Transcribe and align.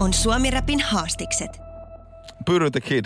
On 0.00 0.12
Suomi 0.12 0.50
Rapin 0.50 0.80
haastikset. 0.80 1.60
Pyry 2.46 2.70
the 2.70 2.80
Kid. 2.80 3.04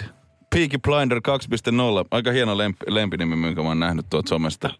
Peaky 0.55 0.79
Blinder 0.79 1.19
2.0. 1.19 2.06
Aika 2.11 2.33
hieno 2.33 2.59
lemp, 2.59 2.77
lempinimi, 2.88 3.37
minkä 3.37 3.62
mä 3.62 3.69
oon 3.69 3.80
nähnyt 3.80 4.06
tuolta 4.11 4.28
somesta. 4.28 4.70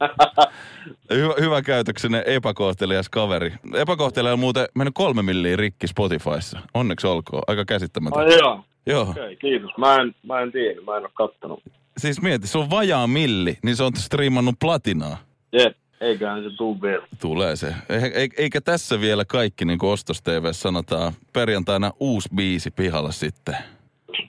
hyvä, 1.15 1.35
hyvä 1.41 1.63
käytöksenne 1.63 2.23
epäkohtelias 2.27 3.09
kaveri. 3.09 3.53
Epäkohtelija 3.75 4.33
on 4.33 4.39
muuten 4.39 4.67
mennyt 4.75 4.95
kolme 4.95 5.23
milliä 5.23 5.57
rikki 5.57 5.87
Spotifyssa. 5.87 6.59
Onneksi 6.75 7.07
olkoon. 7.07 7.43
Aika 7.47 7.65
käsittämätöntä. 7.65 8.35
Ai 8.35 8.39
joo. 8.39 8.65
Joo. 8.87 9.03
Okei, 9.03 9.23
okay, 9.23 9.37
kiitos. 9.37 9.71
Mä 9.79 9.97
en, 9.97 10.15
mä 10.23 10.41
en 10.41 10.53
tiedä, 10.53 10.81
mä 10.81 10.97
en 10.97 11.03
ole 11.03 11.11
kattonut. 11.15 11.63
Siis 11.99 12.23
mieti, 12.23 12.47
se 12.47 12.59
on 12.59 12.71
vajaa 12.71 13.07
milli, 13.07 13.59
niin 13.63 13.77
se 13.77 13.85
on 13.85 13.93
striimannut 13.97 14.55
platinaa. 14.61 15.17
Jep, 15.53 15.77
eiköhän 16.01 16.43
se 16.45 16.51
tuu 16.57 16.83
vielä. 16.83 17.07
Tulee 17.21 17.57
se. 17.57 17.75
E- 17.89 18.29
eikä 18.37 18.61
tässä 18.61 19.01
vielä 19.01 19.25
kaikki, 19.25 19.65
niin 19.65 19.79
kuin 19.79 19.91
Ostos 19.91 20.23
TV 20.23 20.49
sanotaan, 20.53 21.13
perjantaina 21.33 21.93
uusi 22.01 22.29
biisi 22.35 22.71
pihalla 22.71 23.13
sitten. 23.13 23.57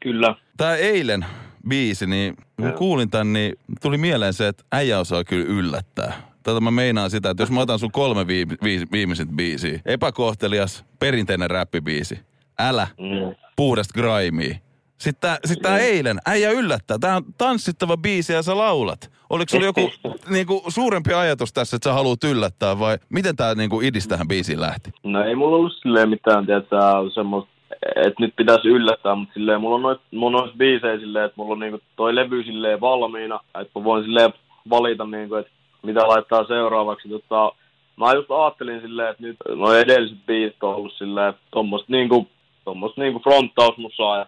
Kyllä. 0.02 0.36
Tää 0.58 0.76
eilen 0.76 1.26
biisi, 1.68 2.08
niin 2.08 2.36
kun 2.62 2.74
kuulin 2.74 3.10
tän, 3.10 3.34
niin 3.34 3.54
tuli 3.82 3.98
mieleen 3.98 4.34
se, 4.34 4.48
että 4.48 4.64
äijä 4.72 5.00
osaa 5.00 5.24
kyllä 5.24 5.46
yllättää. 5.46 6.14
Tätä 6.44 6.60
mä 6.60 6.72
meinaan 6.72 7.10
sitä, 7.10 7.30
että 7.30 7.44
jos 7.44 7.52
mä 7.52 7.62
otan 7.62 7.80
sun 7.80 7.92
kolme 7.92 8.28
vii, 8.28 8.46
vii, 8.64 8.82
viimeiset 8.92 9.30
biisiä. 9.30 9.80
Epäkohtelias, 9.86 10.86
perinteinen 11.00 11.50
räppibiisi. 11.50 12.20
Älä, 12.60 12.88
Mm. 12.98 13.36
puhdasta 13.56 13.94
grimea. 13.94 14.56
Sitten 14.98 15.30
tää, 15.30 15.38
sit 15.46 15.60
tää 15.62 15.80
eilen, 15.80 16.20
äijä 16.26 16.52
yllättää. 16.52 16.98
Tää 17.00 17.16
on 17.16 17.24
tanssittava 17.38 17.98
biisi 17.98 18.34
ja 18.34 18.44
sä 18.44 18.58
laulat. 18.58 19.12
Oliko 19.30 19.50
sulla 19.50 19.66
joku 19.66 19.92
niinku, 20.30 20.64
suurempi 20.68 21.14
ajatus 21.14 21.54
tässä, 21.54 21.76
että 21.76 21.90
sä 21.90 21.94
haluat 21.94 22.24
yllättää 22.24 22.80
vai 22.80 22.98
miten 23.10 23.36
tää 23.36 23.56
niinku 23.56 23.82
idis 23.82 24.08
tähän 24.08 24.28
biisiin 24.28 24.62
lähti? 24.62 24.92
No 25.04 25.24
ei 25.24 25.36
mulla 25.36 25.58
ollut 25.58 25.74
silleen 25.82 26.10
mitään, 26.10 26.46
tiedätkö, 26.46 26.76
semmoista, 27.14 27.52
että 27.96 28.24
nyt 28.24 28.36
pitäisi 28.36 28.68
yllättää, 28.68 29.16
mutta 29.16 29.34
silleen 29.34 29.62
mulla 29.62 29.76
on 29.76 29.82
noit, 29.82 30.02
mulla 30.12 30.38
on 30.38 30.44
noit 30.44 30.58
biisejä 30.58 31.00
silleen, 31.00 31.26
että 31.26 31.36
mulla 31.38 31.54
on 31.54 31.60
niinku 31.60 31.80
toi 31.96 32.16
levy 32.16 32.44
silleen 32.44 32.82
valmiina, 32.82 33.40
että 33.62 33.80
mä 33.80 33.84
voin 33.84 34.04
silleen 34.04 34.34
valita 34.70 35.06
niinku, 35.06 35.36
että 35.36 35.52
mitä 35.84 36.08
laittaa 36.08 36.48
seuraavaksi. 36.48 37.10
Tota, 37.10 37.52
mä 37.98 38.14
just 38.14 38.32
ajattelin 38.32 38.82
silleen, 38.82 39.10
että 39.10 39.24
nyt 39.24 39.38
nuo 39.56 39.74
edelliset 39.74 40.26
biisit 40.26 40.64
on 40.64 40.76
ollut 40.76 40.94
silleen 40.98 41.34
tommoista 41.52 41.92
niinku, 41.92 42.28
tommoista 42.66 43.02
niinku 43.02 43.20
fronttausmusaa 43.20 44.18
ja 44.18 44.26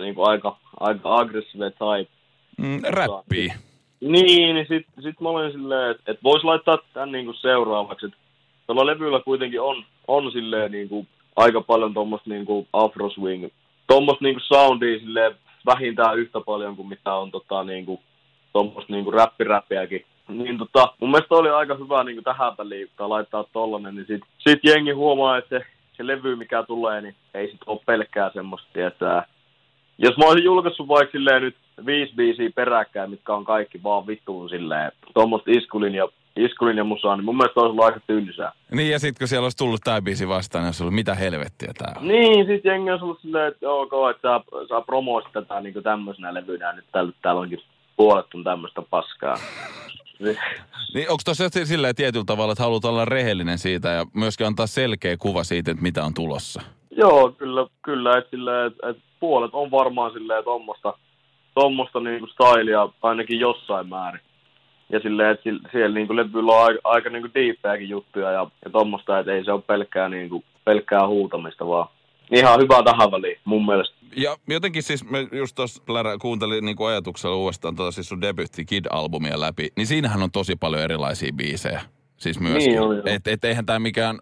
niinku 0.00 0.22
aika, 0.22 0.56
aika 0.80 1.16
aggressive 1.16 1.70
type. 1.70 2.10
Mm, 2.58 2.80
räppii. 2.88 3.52
Niin, 4.00 4.54
niin 4.54 4.66
sit, 4.68 4.86
sit 5.02 5.20
mä 5.20 5.28
olin 5.28 5.52
silleen, 5.52 5.90
että 5.90 6.12
et 6.12 6.18
vois 6.24 6.44
laittaa 6.44 6.78
tän 6.94 7.12
niinku 7.12 7.32
seuraavaksi. 7.32 8.06
Et 8.06 8.12
Tuolla 8.66 8.86
levyllä 8.86 9.20
kuitenkin 9.20 9.60
on, 9.60 9.84
on 10.08 10.32
silleen 10.32 10.72
niinku 10.72 11.06
aika 11.36 11.60
paljon 11.60 11.94
tuommoista 11.94 12.30
niinku 12.30 12.68
afro 12.72 13.10
swing, 13.10 13.48
tuommoista 13.86 14.24
niinku 14.24 14.40
soundia 14.40 14.98
silleen 14.98 15.34
vähintään 15.66 16.18
yhtä 16.18 16.40
paljon 16.40 16.76
kuin 16.76 16.88
mitä 16.88 17.14
on 17.14 17.30
tota 17.30 17.64
niinku 17.64 18.00
tuommoista 18.52 18.92
niinku 18.92 19.10
räppiräppiäkin. 19.10 20.04
Niin 20.28 20.58
tota, 20.58 20.92
mun 21.00 21.10
mielestä 21.10 21.34
oli 21.34 21.50
aika 21.50 21.74
hyvä 21.74 22.04
niinku 22.04 22.22
tähän 22.22 22.52
väliin 22.58 22.90
laittaa 22.98 23.44
tollanen, 23.52 23.94
niin 23.94 24.06
sit, 24.06 24.22
sit 24.38 24.58
jengi 24.64 24.90
huomaa, 24.90 25.38
että 25.38 25.58
se, 25.58 25.66
se 25.96 26.06
levy 26.06 26.36
mikä 26.36 26.62
tulee, 26.62 27.00
niin 27.00 27.14
ei 27.34 27.50
sit 27.50 27.60
ole 27.66 27.80
pelkkää 27.86 28.30
semmoista, 28.34 28.86
että 28.86 29.26
jos 29.98 30.16
mä 30.16 30.24
olisin 30.24 30.44
julkaissut 30.44 30.88
vaikka 30.88 31.12
silleen 31.12 31.42
nyt 31.42 31.56
viisi 31.86 32.14
biisiä 32.14 32.50
peräkkäin, 32.54 33.10
mitkä 33.10 33.34
on 33.34 33.44
kaikki 33.44 33.82
vaan 33.82 34.06
vittuun 34.06 34.48
silleen, 34.48 34.92
tuommoista 35.14 35.50
iskulin 35.50 35.94
ja, 35.94 36.08
iskulin 36.36 36.76
ja 36.76 36.84
musaa, 36.84 37.16
niin 37.16 37.24
mun 37.24 37.36
mielestä 37.36 37.60
olisi 37.60 37.70
ollut 37.70 37.84
aika 37.84 38.00
tylsää. 38.06 38.52
Niin 38.70 38.90
ja 38.90 38.98
sit 38.98 39.18
kun 39.18 39.28
siellä 39.28 39.44
olisi 39.44 39.56
tullut 39.56 39.80
tää 39.84 40.02
biisi 40.02 40.28
vastaan, 40.28 40.62
niin 40.62 40.68
olisi 40.68 40.82
ollut 40.82 40.94
mitä 40.94 41.14
helvettiä 41.14 41.72
tää 41.78 41.94
on. 41.96 42.08
Niin, 42.08 42.46
sit 42.46 42.64
jengi 42.64 42.90
on 42.90 43.02
ollut 43.02 43.20
silleen, 43.20 43.48
että 43.48 43.70
ok, 43.70 43.92
että 44.10 44.22
saa, 44.22 44.44
saa 44.68 44.80
promoista 44.80 45.30
tätä 45.32 45.60
niin 45.60 45.82
tämmöisenä 45.82 46.34
levynä, 46.34 46.72
nyt 46.72 46.84
täällä, 46.92 47.12
täällä 47.22 47.40
onkin 47.40 47.62
puolet 47.96 48.26
on 48.34 48.44
tämmöistä 48.44 48.82
paskaa. 48.90 49.36
Niin. 50.94 51.10
Onko 51.10 51.22
tuossa 51.24 51.48
silleen 51.64 51.94
tietyllä 51.94 52.24
tavalla, 52.24 52.52
että 52.52 52.64
haluat 52.64 52.84
olla 52.84 53.04
rehellinen 53.04 53.58
siitä 53.58 53.88
ja 53.88 54.06
myöskin 54.14 54.46
antaa 54.46 54.66
selkeä 54.66 55.16
kuva 55.16 55.44
siitä, 55.44 55.70
että 55.70 55.82
mitä 55.82 56.04
on 56.04 56.14
tulossa? 56.14 56.62
Joo, 56.90 57.32
kyllä, 57.32 57.66
kyllä 57.82 58.18
että 58.18 58.30
silleen, 58.30 58.66
että 58.66 58.88
et 58.88 58.96
puolet 59.20 59.50
on 59.54 59.70
varmaan 59.70 60.12
silleen 60.12 60.44
tommosta, 60.44 60.94
tommosta 61.54 62.00
niinku 62.00 62.26
stylia 62.26 62.88
ainakin 63.02 63.40
jossain 63.40 63.88
määrin. 63.88 64.20
Ja 64.88 65.00
silleen, 65.00 65.30
että 65.30 65.50
siellä 65.72 65.94
niinku 65.94 66.16
levyllä 66.16 66.52
on 66.52 66.64
aika, 66.64 66.80
aika 66.84 67.10
niinku 67.10 67.28
diippejäkin 67.34 67.88
juttuja 67.88 68.30
ja, 68.30 68.46
ja 68.64 68.70
tommosta, 68.70 69.18
että 69.18 69.32
ei 69.32 69.44
se 69.44 69.52
ole 69.52 69.62
pelkkää, 69.62 70.08
niinku, 70.08 70.44
pelkkää 70.64 71.06
huutamista, 71.06 71.66
vaan 71.66 71.88
ihan 72.32 72.60
hyvä 72.60 72.82
tähän 72.82 73.10
väliin 73.10 73.38
mun 73.44 73.66
mielestä. 73.66 73.96
Ja 74.16 74.36
jotenkin 74.48 74.82
siis, 74.82 75.04
mä 75.04 75.18
just 75.32 75.54
tuossa 75.54 75.82
kuuntelin 76.20 76.64
niin 76.64 76.76
kuin 76.76 76.88
ajatuksella 76.88 77.36
uudestaan 77.36 77.76
tuota 77.76 77.92
siis 77.92 78.08
sun 78.08 78.20
debutti 78.20 78.64
Kid-albumia 78.64 79.40
läpi, 79.40 79.68
niin 79.76 79.86
siinähän 79.86 80.22
on 80.22 80.30
tosi 80.30 80.56
paljon 80.56 80.82
erilaisia 80.82 81.32
biisejä. 81.36 81.80
Siis 82.16 82.40
myöskin. 82.40 82.70
Niin 82.70 82.80
on, 82.80 82.96
joo. 82.96 83.02
et, 83.06 83.26
et 83.26 83.44
eihän 83.44 83.66
tämä 83.66 83.78
mikään 83.78 84.18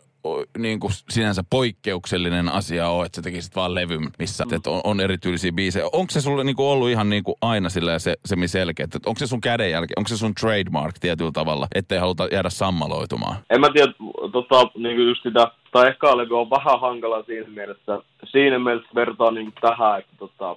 niin 0.59 0.81
kuin 0.81 0.93
sinänsä 1.11 1.43
poikkeuksellinen 1.51 2.49
asia 2.49 2.89
ole, 2.89 3.07
että 3.07 3.17
sä 3.17 3.23
tekisit 3.23 3.57
vaan 3.57 3.75
levyn, 3.75 4.11
missä 4.19 4.45
mm. 4.45 4.61
on, 4.67 4.81
on 4.85 5.01
erityylisiä 5.01 5.53
biisejä. 5.53 5.85
Onko 5.93 6.11
se 6.11 6.21
sulle 6.21 6.45
niin 6.45 6.57
kuin 6.57 6.67
ollut 6.67 6.91
ihan 6.91 7.11
niin 7.11 7.25
kuin 7.25 7.35
aina 7.41 7.69
silleen 7.69 8.01
se, 8.01 8.15
se 8.25 8.37
selkeä, 8.47 8.85
että 8.85 8.99
onko 9.07 9.19
se 9.19 9.27
sun 9.27 9.41
kädenjälki, 9.41 9.95
onko 9.97 10.09
se 10.09 10.17
sun 10.17 10.35
trademark 10.35 10.95
tietyllä 11.01 11.33
tavalla, 11.33 11.67
ettei 11.75 11.99
haluta 11.99 12.29
jäädä 12.33 12.51
sammaloitumaan? 12.51 13.37
En 13.51 13.61
mä 13.61 13.71
tiedä, 13.73 13.93
tota, 14.33 14.71
niinku 14.75 15.03
just 15.03 15.23
sitä, 15.23 15.51
tai 15.73 15.89
ehkä 15.89 16.17
levy 16.17 16.41
on 16.41 16.51
vähän 16.51 16.81
hankala 16.81 17.23
siinä 17.23 17.49
mielessä, 17.49 17.99
siinä 18.25 18.59
mielessä 18.59 18.91
vertaa 18.95 19.31
niinku 19.31 19.53
tähän, 19.61 19.99
että 19.99 20.13
tota, 20.19 20.57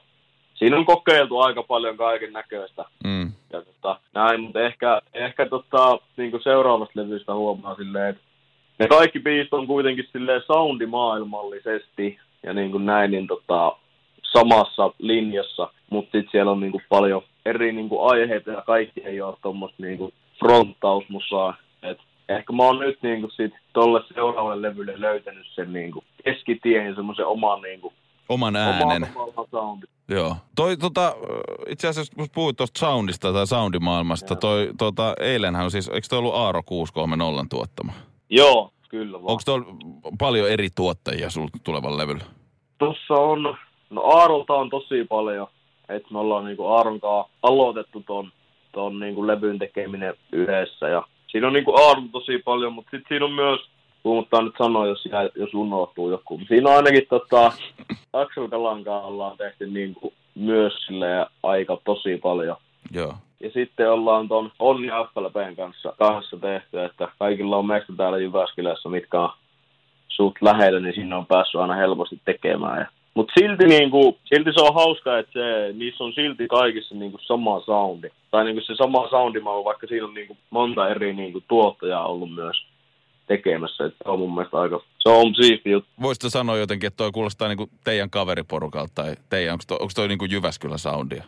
siinä 0.53 0.77
on 0.77 0.85
kokeiltu 0.85 1.39
aika 1.39 1.63
paljon 1.63 1.97
kaiken 1.97 2.33
näköistä. 2.33 2.85
Mm. 3.03 3.31
Ja 3.53 3.61
tota, 3.61 3.99
näin, 4.13 4.41
mutta 4.41 4.61
ehkä, 4.61 5.01
ehkä 5.13 5.45
tota, 5.45 5.99
niinku 6.17 6.39
seuraavasta 6.43 6.99
levystä 6.99 7.33
huomaa 7.33 7.75
silleen, 7.75 8.09
että 8.09 8.21
ne 8.79 8.87
kaikki 8.87 9.19
biisit 9.19 9.53
on 9.53 9.67
kuitenkin 9.67 10.07
silleen 10.11 10.41
soundimaailmallisesti 10.47 12.19
ja 12.43 12.53
niin 12.53 12.71
kuin 12.71 12.85
näin, 12.85 13.11
niin 13.11 13.27
tota, 13.27 13.77
samassa 14.31 14.91
linjassa, 14.99 15.69
mutta 15.89 16.11
sitten 16.11 16.31
siellä 16.31 16.51
on 16.51 16.59
niinku 16.59 16.81
paljon 16.89 17.21
eri 17.45 17.71
niinku 17.71 18.01
aiheita 18.01 18.51
ja 18.51 18.63
kaikki 18.65 19.01
ei 19.05 19.21
ole 19.21 19.35
tuommoista 19.41 19.83
niinku 19.83 20.11
fronttausmusaa. 20.39 21.57
Et 21.83 21.97
ehkä 22.29 22.53
mä 22.53 22.63
oon 22.63 22.79
nyt 22.79 22.99
niinku 23.01 23.29
sit 23.29 23.53
tolle 23.73 24.01
seuraavalle 24.13 24.69
levylle 24.69 24.93
löytänyt 25.01 25.45
sen 25.55 25.73
niinku 25.73 26.03
keskitien 26.23 26.85
ja 26.85 26.95
semmoisen 26.95 27.25
oman 27.25 27.61
niinku 27.61 27.93
Oman 28.29 28.55
äänen. 28.55 29.07
oman. 29.51 29.79
Joo. 30.09 30.35
Toi 30.55 30.77
tota, 30.77 31.15
itse 31.67 31.87
asiassa 31.87 32.15
kun 32.15 32.27
puhuit 32.35 32.57
tuosta 32.57 32.79
soundista 32.79 33.33
tai 33.33 33.47
soundimaailmasta, 33.47 34.35
toi 34.35 34.69
tota, 34.77 35.13
eilenhän 35.19 35.65
on 35.65 35.71
siis, 35.71 35.87
eikö 35.87 36.07
toi 36.09 36.19
ollut 36.19 36.35
Aaro 36.35 36.63
630 36.63 37.49
tuottama? 37.49 37.93
Joo, 38.29 38.71
kyllä 38.89 39.11
vaan. 39.11 39.31
Onko 39.31 39.41
tuolla 39.45 39.65
paljon 40.19 40.49
eri 40.49 40.67
tuottajia 40.75 41.29
sulla 41.29 41.49
tulevan 41.63 41.97
levyllä? 41.97 42.23
Tuossa 42.77 43.13
on, 43.13 43.57
no 43.89 44.01
Aarolta 44.01 44.53
on 44.53 44.69
tosi 44.69 45.03
paljon, 45.09 45.47
että 45.89 46.07
me 46.11 46.19
ollaan 46.19 46.45
niinku 46.45 46.65
Aaron 46.65 46.99
kanssa 46.99 47.33
aloitettu 47.43 48.03
ton, 48.07 48.31
ton 48.71 48.99
niinku 48.99 49.27
levyn 49.27 49.59
tekeminen 49.59 50.13
yhdessä 50.31 50.89
ja 50.89 51.03
siinä 51.27 51.47
on 51.47 51.53
niinku 51.53 51.75
Aaron 51.75 52.09
tosi 52.09 52.37
paljon, 52.37 52.73
mutta 52.73 52.91
sitten 52.91 53.09
siinä 53.09 53.25
on 53.25 53.31
myös, 53.31 53.59
puhuttaa 54.03 54.41
nyt 54.41 54.55
sanoa, 54.57 54.87
jos, 54.87 55.05
jää, 55.05 55.29
jos 55.35 55.53
unohtuu 55.53 56.11
joku. 56.11 56.41
Siinä 56.47 56.69
on 56.69 56.75
ainakin 56.75 57.07
tota, 57.09 57.51
Axel 58.13 58.47
Kalan 58.47 58.83
kanssa 58.83 59.07
ollaan 59.07 59.37
tehty 59.37 59.67
niinku 59.67 60.13
myös 60.35 60.73
silleen 60.85 61.25
aika 61.43 61.77
tosi 61.85 62.17
paljon. 62.17 62.57
Joo. 62.91 63.13
Ja 63.39 63.51
sitten 63.51 63.91
ollaan 63.91 64.27
ton 64.27 64.51
Onni 64.59 64.87
FLPn 64.87 65.55
kanssa, 65.55 65.93
kanssa 65.97 66.37
tehty, 66.37 66.83
että 66.83 67.07
kaikilla 67.19 67.57
on 67.57 67.65
meistä 67.65 67.93
täällä 67.97 68.17
Jyväskylässä, 68.17 68.89
mitkä 68.89 69.21
on 69.21 69.29
suht 70.07 70.41
lähellä, 70.41 70.79
niin 70.79 70.95
sinne 70.95 71.15
on 71.15 71.25
päässyt 71.25 71.61
aina 71.61 71.73
helposti 71.73 72.19
tekemään. 72.25 72.87
Mutta 73.13 73.33
silti, 73.39 73.65
niinku, 73.65 74.17
silti 74.23 74.51
se 74.53 74.61
on 74.61 74.73
hauska, 74.73 75.19
että 75.19 75.31
se, 75.33 75.73
niissä 75.73 76.03
on 76.03 76.13
silti 76.13 76.47
kaikissa 76.47 76.95
niinku 76.95 77.17
sama 77.21 77.59
soundi. 77.59 78.09
Tai 78.31 78.45
niinku 78.45 78.61
se 78.61 78.75
sama 78.75 79.09
soundimalli, 79.09 79.65
vaikka 79.65 79.87
siinä 79.87 80.05
on 80.05 80.13
niinku 80.13 80.37
monta 80.49 80.89
eri 80.89 81.13
niinku 81.13 81.43
tuottajaa 81.47 82.07
ollut 82.07 82.35
myös 82.35 82.65
tekemässä. 83.27 83.85
Et 83.85 83.93
se 84.03 84.09
on 84.09 84.19
mun 84.19 84.33
mielestä 84.33 84.57
aika, 84.57 84.81
se 85.07 85.13
on 85.13 85.35
siisti 85.35 85.71
juttu. 85.71 85.89
Voisitko 86.01 86.29
sanoa 86.29 86.57
jotenkin, 86.57 86.87
että 86.87 86.97
toi 86.97 87.11
kuulostaa 87.11 87.47
niinku 87.47 87.69
teidän 87.83 88.09
kaveriporukalta 88.09 88.91
tai 88.95 89.15
teidän, 89.29 89.53
onko 89.53 89.63
toi, 89.67 89.77
onko 89.81 89.91
toi 89.95 90.07
niinku 90.07 90.25
Jyväskylä 90.25 90.77
soundia? 90.77 91.23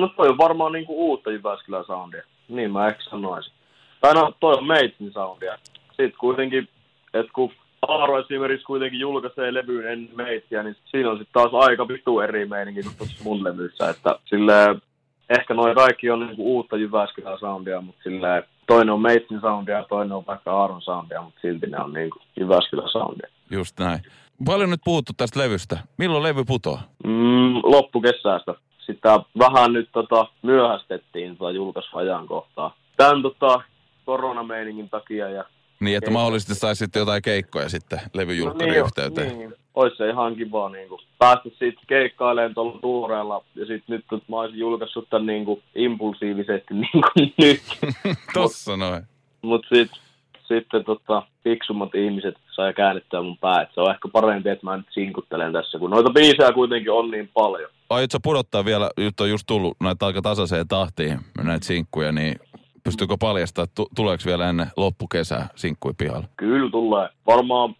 No 0.00 0.08
toi 0.16 0.28
on 0.28 0.38
varmaan 0.38 0.72
niinku 0.72 1.10
uutta 1.10 1.30
Jyväskylän 1.30 1.84
soundia. 1.84 2.22
Niin 2.48 2.72
mä 2.72 2.88
ehkä 2.88 3.02
sanoisin. 3.10 3.52
Tai 4.00 4.14
no 4.14 4.32
toi 4.40 4.54
on 4.54 4.66
Meitsin 4.66 5.12
soundia. 5.12 5.58
Sitten 5.88 6.18
kuitenkin, 6.20 6.68
että 7.14 7.32
kun 7.32 7.52
Aaro 7.88 8.18
esimerkiksi 8.18 8.66
kuitenkin 8.66 9.00
julkaisee 9.00 9.54
levyyn 9.54 9.92
ennen 9.92 10.16
meitsiä, 10.16 10.62
niin 10.62 10.76
siinä 10.84 11.10
on 11.10 11.18
sitten 11.18 11.42
taas 11.42 11.68
aika 11.68 11.88
vittu 11.88 12.20
eri 12.20 12.46
meininki 12.46 12.82
kuin 12.82 12.96
tuossa 12.98 13.24
mun 13.24 13.44
levyssä. 13.44 13.90
Että 13.90 14.18
silleen, 14.24 14.82
ehkä 15.28 15.54
noin 15.54 15.74
kaikki 15.74 16.10
on 16.10 16.20
niinku 16.20 16.56
uutta 16.56 16.76
Jyväskylän 16.76 17.38
soundia, 17.38 17.80
mutta 17.80 18.02
silleen, 18.02 18.42
toinen 18.66 18.94
on 18.94 19.02
Meitsin 19.02 19.40
soundia 19.40 19.76
ja 19.76 19.84
toinen 19.88 20.12
on 20.12 20.26
vaikka 20.26 20.52
Aaron 20.52 20.82
soundia, 20.82 21.22
mutta 21.22 21.40
silti 21.40 21.66
ne 21.66 21.78
on 21.78 21.92
niinku 21.92 22.18
Jyväskylän 22.40 22.88
soundia. 22.88 23.28
Just 23.50 23.78
näin. 23.78 24.00
Paljon 24.44 24.70
nyt 24.70 24.80
puhuttu 24.84 25.12
tästä 25.16 25.40
levystä. 25.40 25.78
Milloin 25.96 26.22
levy 26.22 26.44
putoaa? 26.44 26.82
Mm, 27.04 27.54
loppukesästä. 27.62 28.54
Sitä 28.78 29.20
vähän 29.38 29.72
nyt 29.72 29.88
tota, 29.92 30.26
myöhästettiin 30.42 31.36
tota 31.36 31.50
julkaisuajankohtaa. 31.50 32.76
Tämän 32.96 33.22
tota, 33.22 33.60
koronameiningin 34.04 34.88
takia 34.90 35.28
ja 35.28 35.44
Niin, 35.80 35.96
että 35.96 36.06
Keikka. 36.06 36.18
mahdollisesti 36.18 36.54
saisi 36.54 36.78
sitten 36.78 37.00
jotain 37.00 37.22
keikkoja 37.22 37.68
sitten 37.68 38.00
levyjulkkarin 38.14 38.72
niin, 38.72 38.84
yhteyteen. 38.84 39.38
Niin, 39.38 39.54
olisi 39.74 39.96
se 39.96 40.10
ihan 40.10 40.36
kiva 40.36 40.68
niin 40.68 40.88
kuin, 40.88 41.00
päästä 41.18 41.48
sitten 41.48 41.86
keikkailemaan 41.86 42.54
tuolla 42.54 42.78
tuureella. 42.80 43.44
Ja 43.54 43.66
sitten 43.66 43.96
nyt 43.96 44.04
että 44.12 44.24
mä 44.28 44.36
olisin 44.36 44.58
julkaissut 44.58 45.10
tämän 45.10 45.26
niin 45.26 45.44
kuin, 45.44 45.62
impulsiivisesti 45.74 46.74
niin 46.74 47.02
kuin 47.14 47.34
nyt. 47.38 47.62
Tossa 48.34 48.76
noin. 48.76 49.02
Mutta 49.42 49.68
sitten 49.74 50.00
sitten 50.48 50.84
tota, 50.84 51.22
fiksummat 51.44 51.94
ihmiset 51.94 52.34
sai 52.50 52.74
käännettyä 52.74 53.22
mun 53.22 53.38
pää. 53.38 53.62
Et 53.62 53.68
se 53.74 53.80
on 53.80 53.90
ehkä 53.90 54.08
parempi, 54.12 54.48
että 54.48 54.66
mä 54.66 54.76
nyt 54.76 54.86
sinkuttelen 54.90 55.52
tässä, 55.52 55.78
kun 55.78 55.90
noita 55.90 56.10
biisejä 56.10 56.52
kuitenkin 56.52 56.92
on 56.92 57.10
niin 57.10 57.30
paljon. 57.34 57.70
Aiotko 57.90 58.18
pudottaa 58.22 58.64
vielä, 58.64 58.90
nyt 58.96 59.20
on 59.20 59.30
just 59.30 59.44
tullut 59.46 59.76
näitä 59.80 60.06
aika 60.06 60.22
tasaiseen 60.22 60.68
tahtiin 60.68 61.18
näitä 61.42 61.66
sinkkuja, 61.66 62.12
niin 62.12 62.40
pystyykö 62.88 63.16
paljastaa, 63.20 63.66
tuleeko 63.96 64.22
vielä 64.26 64.48
ennen 64.48 64.66
loppukesää 64.76 65.48
sinkkui 65.54 65.92
pihalle? 65.98 66.28
Kyllä 66.36 66.70
tulee. 66.70 67.08
Varmaan, 67.26 67.76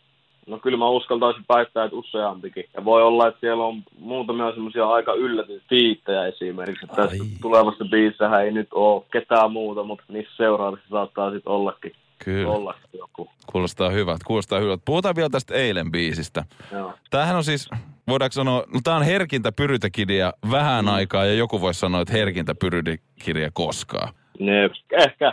no 0.46 0.58
kyllä 0.58 0.78
mä 0.78 0.88
uskaltaisin 0.88 1.44
väittää, 1.48 1.84
että 1.84 1.96
useampikin. 1.96 2.64
Ja 2.76 2.84
voi 2.84 3.02
olla, 3.02 3.28
että 3.28 3.40
siellä 3.40 3.64
on 3.64 3.82
muutamia 3.98 4.50
semmoisia 4.52 4.88
aika 4.88 5.12
yllätysfiittejä 5.14 6.26
esimerkiksi. 6.26 6.84
Että 6.84 6.96
tästä 6.96 7.22
Ai. 7.22 7.28
tulevassa 7.42 7.84
biissähän 7.90 8.44
ei 8.44 8.52
nyt 8.52 8.68
ole 8.72 9.02
ketään 9.12 9.52
muuta, 9.52 9.82
mutta 9.84 10.04
niissä 10.08 10.36
seuraavissa 10.36 10.88
saattaa 10.90 11.30
sitten 11.30 11.52
ollakin, 11.52 11.92
Kyllä, 12.24 12.50
ollakin 12.52 12.90
joku. 12.98 13.28
kuulostaa 13.52 13.90
hyvältä, 13.90 14.24
kuulostaa 14.26 14.60
hyvältä. 14.60 14.82
Puhutaan 14.84 15.16
vielä 15.16 15.28
tästä 15.30 15.54
eilen 15.54 15.90
biisistä. 15.92 16.44
Joo. 16.72 16.92
Tämähän 17.10 17.36
on 17.36 17.44
siis, 17.44 17.68
voidaanko 18.08 18.32
sanoa, 18.32 18.64
no 18.74 18.80
tää 18.84 18.96
on 18.96 19.02
herkintä 19.02 19.52
pyrytäkirja 19.52 20.32
vähän 20.50 20.84
Mm. 20.84 20.90
aikaa 20.92 21.24
ja 21.24 21.34
joku 21.34 21.60
voisi 21.60 21.80
sanoa, 21.80 22.00
että 22.00 22.12
herkintä 22.14 22.54
pyrytäkirja 22.54 23.50
koskaan. 23.52 24.14
Ne, 24.40 24.70
ehkä. 24.92 25.32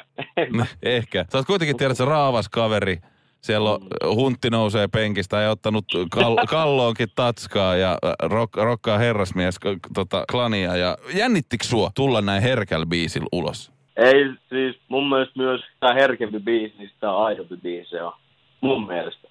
Ehkä. 0.84 1.26
Sä 1.32 1.38
oot 1.38 1.48
kuitenkin 1.48 1.78
tiedät, 1.78 1.98
se 1.98 2.06
raavas 2.06 2.50
kaveri. 2.50 2.98
Siellä 3.42 3.72
on, 3.72 3.88
huntti 4.16 4.50
nousee 4.50 4.88
penkistä 4.88 5.42
ja 5.42 5.52
ottanut 5.52 5.86
kal- 6.16 6.46
kalloonkin 6.50 7.08
tatskaa 7.16 7.76
ja 7.76 7.92
äh, 7.92 8.14
rock, 8.30 8.56
rokkaa 8.56 8.98
herrasmies 8.98 9.56
tota, 9.94 10.24
klania. 10.32 10.76
Ja 10.76 10.98
jännittikö 11.14 11.64
sua 11.64 11.90
tulla 11.96 12.22
näin 12.22 12.42
herkällä 12.44 12.86
biisillä 12.86 13.28
ulos? 13.32 13.72
Ei 13.98 14.26
siis 14.50 14.76
mun 14.88 15.10
mielestä 15.10 15.34
myös 15.40 15.62
tämä 15.80 15.94
herkempi 15.94 16.40
biisi, 16.40 16.76
niin 16.78 16.90
sitä 16.90 17.18
aidompi 17.18 17.58
biisi 17.58 18.00
on. 18.00 18.14
Mun 18.62 18.88
mielestä. 18.88 19.28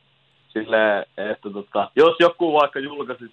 Silleen, 0.49 1.06
että 1.17 1.50
tota, 1.50 1.91
jos 1.97 2.17
joku 2.21 2.53
vaikka 2.53 2.79
julkaisi 2.79 3.25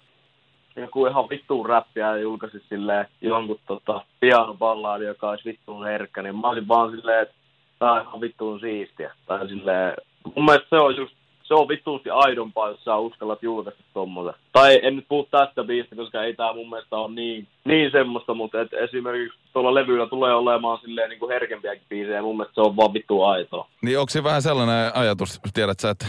joku 0.76 1.06
ihan 1.06 1.28
vittuun 1.28 1.66
räppiä 1.66 2.06
ja 2.06 2.16
julkaisi 2.16 2.62
silleen 2.68 3.06
jonkun 3.20 3.60
tota, 3.66 4.04
pianoballaadi, 4.20 5.04
joka 5.04 5.30
olisi 5.30 5.44
vittuun 5.44 5.84
herkkä, 5.84 6.22
niin 6.22 6.36
mä 6.36 6.48
olisin 6.48 6.68
vaan 6.68 6.90
silleen, 6.90 7.22
että 7.22 7.34
tää 7.78 7.92
on 7.92 8.02
ihan 8.02 8.20
vittuun 8.20 8.60
siistiä. 8.60 9.14
Tai 9.26 9.48
silleen, 9.48 9.94
mun 10.36 10.44
mielestä 10.44 10.68
se 10.70 10.76
on 10.76 10.96
just 10.96 11.14
se 11.52 11.54
on 11.54 11.68
vittuusti 11.68 12.10
aidompaa, 12.10 12.68
jos 12.68 12.84
sä 12.84 12.96
uskallat 12.96 13.42
julkaista 13.42 13.82
tommosen. 13.94 14.34
Tai 14.52 14.80
en 14.82 14.96
nyt 14.96 15.08
puhu 15.08 15.28
tästä 15.30 15.64
biisistä, 15.64 15.96
koska 15.96 16.22
ei 16.22 16.34
tää 16.34 16.52
mun 16.52 16.70
mielestä 16.70 16.96
ole 16.96 17.14
niin, 17.14 17.48
niin 17.64 17.90
semmoista, 17.90 18.34
mutta 18.34 18.60
et 18.60 18.72
esimerkiksi 18.72 19.38
tuolla 19.52 19.74
levyllä 19.74 20.06
tulee 20.06 20.34
olemaan 20.34 20.78
silleen 20.78 21.10
niin 21.10 21.18
kuin 21.18 21.32
herkempiäkin 21.32 21.86
biisejä, 21.88 22.16
ja 22.16 22.22
mun 22.22 22.36
mielestä 22.36 22.54
se 22.54 22.60
on 22.60 22.76
vaan 22.76 22.94
vittu 22.94 23.22
aitoa. 23.22 23.68
Niin 23.82 23.98
onko 23.98 24.10
se 24.10 24.24
vähän 24.24 24.42
sellainen 24.42 24.96
ajatus, 24.96 25.40
tiedät 25.54 25.80
sä, 25.80 25.90
että 25.90 26.06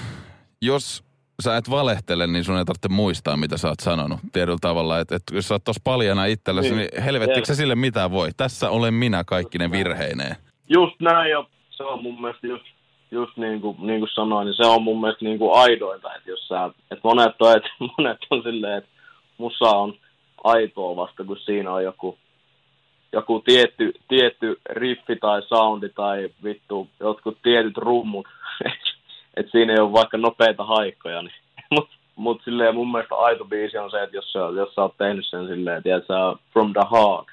jos 0.62 1.04
sä 1.40 1.58
et 1.58 1.70
valehtele, 1.70 2.28
niin 2.28 2.44
sun 2.44 2.58
ei 2.58 2.66
tarvitse 2.66 2.90
muistaa, 2.90 3.38
mitä 3.38 3.58
sä 3.58 3.68
oot 3.68 3.80
sanonut 3.80 4.20
tietyllä 4.34 4.58
tavalla. 4.62 5.00
Että, 5.00 5.16
että 5.16 5.36
jos 5.36 5.48
sä 5.48 5.56
oot 5.56 5.64
tossa 5.64 5.82
paljana 5.84 6.26
itsellesi, 6.26 6.76
niin, 6.76 6.90
Niin. 6.94 7.04
helvettikö 7.04 7.46
sä 7.46 7.56
sille 7.56 7.76
mitä 7.76 8.12
voi? 8.12 8.30
Tässä 8.38 8.70
olen 8.70 8.94
minä 8.94 9.24
kaikkinen 9.24 9.72
virheineen. 9.72 10.36
Just 10.70 10.96
näin, 11.00 11.32
ja 11.32 11.46
se 11.70 11.84
on 11.84 12.04
mun 12.04 12.22
mielestä 12.22 12.48
just, 12.48 12.66
just 13.12 13.38
niin 13.38 13.62
kuin, 13.62 13.78
niin 13.80 14.00
kuin 14.00 14.10
sanoin, 14.14 14.46
niin 14.46 14.56
se 14.56 14.66
on 14.66 14.84
mun 14.84 15.02
mielestä 15.02 15.26
niin 15.26 15.40
kuin 15.40 15.60
aidointa, 15.60 16.16
että 16.16 16.30
jos 16.30 16.48
sä, 16.48 16.66
että 16.92 17.02
monet 17.04 17.42
on, 17.42 17.58
että 17.58 17.70
monet 17.98 18.18
on 18.30 18.44
silleen, 18.44 18.78
että 18.78 18.90
musa 19.38 19.66
on 19.70 19.94
aitoa 20.44 20.96
vasta, 20.96 21.24
kun 21.24 21.38
siinä 21.38 21.72
on 21.74 21.84
joku, 21.84 22.18
joku 23.14 23.40
tietty, 23.40 23.94
tietty 24.08 24.60
riffi 24.70 25.16
tai 25.16 25.42
soundi 25.48 25.90
tai 25.90 26.30
vittu 26.44 26.90
jotkut 27.00 27.38
tietyt 27.44 27.78
rummut, 27.78 28.28
että 29.38 29.52
siinä 29.52 29.74
ei 29.74 29.80
ole 29.80 29.94
vaikka 29.94 30.18
nopeita 30.18 30.66
haikkoja, 30.66 31.22
niin, 31.22 31.36
mutta 31.76 31.96
mut 32.16 32.42
silleen 32.46 32.76
mun 32.76 32.92
mielestä 32.92 33.16
aito 33.16 33.46
biisi 33.46 33.78
on 33.78 33.92
se, 33.92 34.04
että 34.04 34.16
jos 34.16 34.32
sä, 34.32 34.40
jos 34.40 34.76
sä 34.76 34.82
oot 34.82 34.98
tehnyt 34.98 35.26
sen 35.30 35.48
silleen, 35.48 35.78
että 35.78 36.08
sä 36.08 36.40
from 36.54 36.74
the 36.74 36.82
heart, 36.92 37.28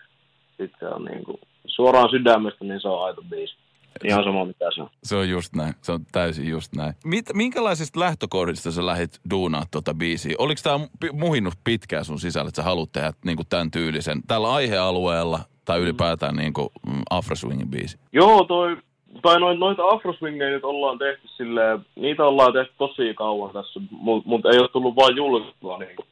sitten 0.48 0.78
se 0.80 0.94
on 0.94 1.04
niinku, 1.04 1.40
suoraan 1.66 2.10
sydämestä, 2.10 2.64
niin 2.64 2.80
se 2.80 2.88
on 2.88 3.04
aito 3.04 3.22
biisi. 3.30 3.56
Ihan 4.04 4.24
sama 4.24 4.44
mitä 4.44 4.64
se 4.74 4.82
on. 4.82 4.90
Se 5.02 5.16
on 5.16 5.28
just 5.28 5.54
näin. 5.54 5.74
Se 5.82 5.92
on 5.92 6.00
täysin 6.12 6.48
just 6.48 6.74
näin. 6.76 6.94
Mit, 7.04 7.26
minkälaisista 7.34 8.00
lähtökohdista 8.00 8.70
sä 8.70 8.86
lähit 8.86 9.20
duunaa 9.30 9.62
tuota 9.70 9.94
biisiä? 9.94 10.34
Oliko 10.38 10.60
tämä 10.64 10.80
muhinnut 11.12 11.54
pitkään 11.64 12.04
sun 12.04 12.20
sisällä, 12.20 12.48
että 12.48 12.62
sä 12.62 12.62
haluat 12.62 12.92
tehdä 12.92 13.12
niinku 13.24 13.42
tämän 13.48 13.70
tyylisen 13.70 14.22
tällä 14.26 14.52
aihealueella 14.52 15.40
tai 15.64 15.80
ylipäätään 15.80 16.36
niinku 16.36 16.72
mm, 16.86 17.02
Afroswingin 17.10 17.70
biisi? 17.70 17.98
Joo, 18.12 18.44
toi, 18.44 18.76
tai 19.22 19.40
noin, 19.40 19.60
noita 19.60 19.82
afroswingeja 19.88 20.50
nyt 20.50 20.64
ollaan 20.64 20.98
tehty 20.98 21.28
silleen, 21.28 21.86
niitä 21.96 22.24
ollaan 22.24 22.52
tehty 22.52 22.72
tosi 22.78 23.14
kauan 23.14 23.52
tässä, 23.52 23.80
mutta 23.90 24.28
mut 24.28 24.46
ei 24.46 24.58
ole 24.58 24.68
tullut 24.68 24.96
vain 24.96 25.16
julkaistua 25.16 25.78
niinku 25.78 26.04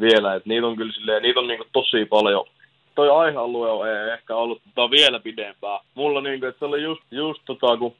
vielä, 0.00 0.34
että 0.34 0.48
niitä 0.48 0.66
on 0.66 0.76
kyllä 0.76 0.92
silleen, 0.92 1.22
niitä 1.22 1.40
on 1.40 1.46
niinku 1.46 1.66
tosi 1.72 2.04
paljon. 2.04 2.44
Toi 2.94 3.10
aihealue 3.10 3.70
on 3.70 3.88
e- 3.88 4.12
ehkä 4.12 4.36
ollut 4.36 4.62
tota 4.74 4.90
vielä 4.90 5.20
pidempää. 5.20 5.80
Mulla 5.94 6.20
niinku, 6.20 6.46
että 6.46 6.58
se 6.58 6.64
oli 6.64 6.82
just, 6.82 7.02
just 7.10 7.42
tota, 7.46 7.76
kun 7.76 7.94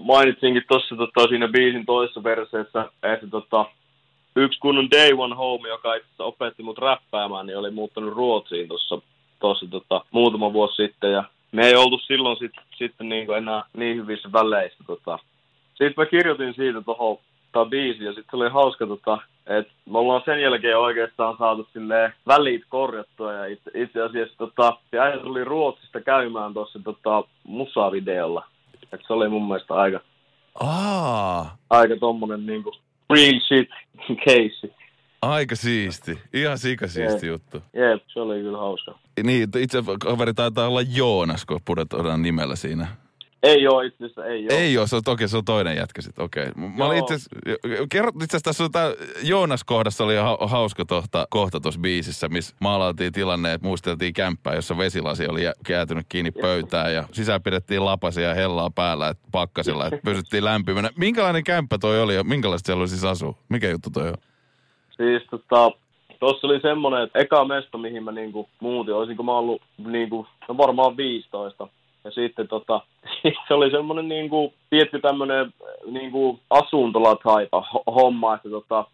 mainitsinkin 0.00 0.62
tuossa 0.68 0.96
tota, 0.96 1.28
siinä 1.28 1.48
biisin 1.48 1.86
toisessa 1.86 2.22
verseessä, 2.22 2.88
että 3.02 3.26
tota, 3.26 3.64
yksi 4.36 4.60
kunnon 4.60 4.90
Day 4.90 5.12
One 5.16 5.34
Home, 5.34 5.68
joka 5.68 5.94
itse 5.94 6.22
opetti 6.22 6.62
mut 6.62 6.78
räppäämään, 6.78 7.46
niin 7.46 7.58
oli 7.58 7.70
muuttanut 7.70 8.14
Ruotsiin 8.14 8.68
tuossa 8.68 9.66
tota, 9.70 10.04
muutama 10.10 10.52
vuosi 10.52 10.74
sitten. 10.74 11.12
Ja 11.12 11.24
me 11.52 11.66
ei 11.66 11.74
oltu 11.74 11.98
silloin 11.98 12.36
sit, 12.38 12.52
sitten 12.76 13.08
niin 13.08 13.30
enää 13.30 13.62
niin 13.76 13.96
hyvissä 13.96 14.32
väleissä. 14.32 14.84
Tota. 14.86 15.18
Sitten 15.68 15.94
mä 15.96 16.06
kirjoitin 16.06 16.54
siitä 16.54 16.80
tuohon 16.82 17.18
tää 17.52 17.64
biisi 17.64 18.04
ja 18.04 18.12
sitten 18.12 18.40
oli 18.40 18.50
hauska, 18.50 18.86
tota, 18.86 19.18
että 19.46 19.72
me 19.90 19.98
ollaan 19.98 20.22
sen 20.24 20.42
jälkeen 20.42 20.78
oikeastaan 20.78 21.36
saatu 21.38 21.68
silleen 21.72 22.12
välit 22.26 22.62
korjattua 22.68 23.32
ja 23.32 23.46
itse, 23.46 23.70
itse 23.74 24.02
asiassa 24.02 24.34
tota, 24.38 24.76
se 24.90 24.98
äijä 24.98 25.18
tuli 25.18 25.44
Ruotsista 25.44 26.00
käymään 26.00 26.54
tuossa 26.54 26.78
tota, 26.84 27.24
musavideolla. 27.44 28.46
Et 28.92 29.00
se 29.06 29.12
oli 29.12 29.28
mun 29.28 29.48
mielestä 29.48 29.74
aika, 29.74 30.00
Aa, 30.60 31.56
aika 31.70 31.96
tommonen 32.00 32.46
niinku 32.46 32.72
real 33.10 33.40
shit 33.40 33.68
case. 34.26 34.74
Aika 35.22 35.56
siisti. 35.56 36.18
Ihan 36.32 36.58
sikasiisti 36.58 37.26
Jep. 37.26 37.32
juttu. 37.32 37.62
Jep, 37.72 38.02
se 38.12 38.20
oli 38.20 38.40
kyllä 38.40 38.58
hauska. 38.58 38.98
Niin, 39.22 39.48
itse 39.58 39.78
kaveri 40.00 40.34
taitaa 40.34 40.68
olla 40.68 40.82
Joonas, 40.82 41.46
kun 41.46 41.60
pudotetaan 41.64 42.22
nimellä 42.22 42.56
siinä. 42.56 42.86
Ei 43.42 43.66
oo 43.66 43.80
itse 43.80 44.04
asiassa, 44.04 44.24
ei 44.24 44.44
oo. 44.44 44.58
Ei 44.58 44.78
ole, 44.78 44.86
se 44.86 44.96
on 44.96 45.02
toki 45.04 45.28
se 45.28 45.36
on 45.36 45.44
toinen 45.44 45.76
jätkä 45.76 46.02
sitten, 46.02 46.24
okei. 46.24 46.48
Okay. 46.48 46.68
Mä 46.76 46.84
olin 46.84 46.98
itse 46.98 47.14
kerrot 47.90 48.14
itse 48.14 48.36
asiassa 48.36 48.44
tässä 48.44 48.64
on 48.64 48.72
tää 48.72 48.92
Joonas-kohdassa 49.22 50.04
oli 50.04 50.16
ha- 50.16 50.38
hauska 50.46 50.84
tohta, 50.84 51.26
kohta 51.30 51.60
tuossa 51.60 51.80
biisissä, 51.80 52.28
missä 52.28 52.56
maalaaltiin 52.60 53.12
tilanne, 53.12 53.52
että 53.52 53.66
muisteltiin 53.66 54.12
kämppää, 54.12 54.54
jossa 54.54 54.78
vesilasi 54.78 55.28
oli 55.28 55.44
jä- 55.44 55.54
jäätynyt 55.68 56.06
kiinni 56.08 56.30
pöytään 56.30 56.94
ja 56.94 57.04
sisään 57.12 57.42
pidettiin 57.42 57.84
lapasia 57.84 58.28
ja 58.28 58.34
hellaa 58.34 58.70
päällä, 58.70 59.08
että 59.08 59.28
pakkasilla, 59.32 59.86
että 59.86 60.00
pysyttiin 60.04 60.44
lämpimänä. 60.44 60.90
Minkälainen 60.96 61.44
kämppä 61.44 61.78
toi 61.78 62.02
oli 62.02 62.14
ja 62.14 62.24
minkälaista 62.24 62.66
siellä 62.66 62.80
oli 62.80 62.88
siis 62.88 63.04
asu? 63.04 63.36
Mikä 63.48 63.70
juttu 63.70 63.90
toi 63.90 64.08
on? 64.08 64.14
Siis 64.98 65.22
tota, 65.30 65.70
tossa 66.20 66.46
oli 66.46 66.60
semmonen, 66.60 67.02
että 67.02 67.18
eka 67.18 67.44
mesta, 67.44 67.78
mihin 67.78 68.04
mä 68.04 68.12
niinku 68.12 68.48
muutin, 68.60 68.94
olisinko 68.94 69.22
mä 69.22 69.32
ollut 69.32 69.62
niinku, 69.78 70.26
no 70.48 70.56
varmaan 70.56 70.96
15. 70.96 71.68
Ja 72.04 72.10
sitten 72.10 72.48
tota, 72.48 72.80
se 73.48 73.54
oli 73.54 73.70
semmoinen 73.70 74.08
niinku, 74.08 74.52
tietty 74.70 75.00
tämmöinen 75.00 75.52
niinku 75.86 76.40
asuntolathaipa 76.50 77.64
homma, 77.86 78.34
että 78.34 78.50
tota, 78.50 78.84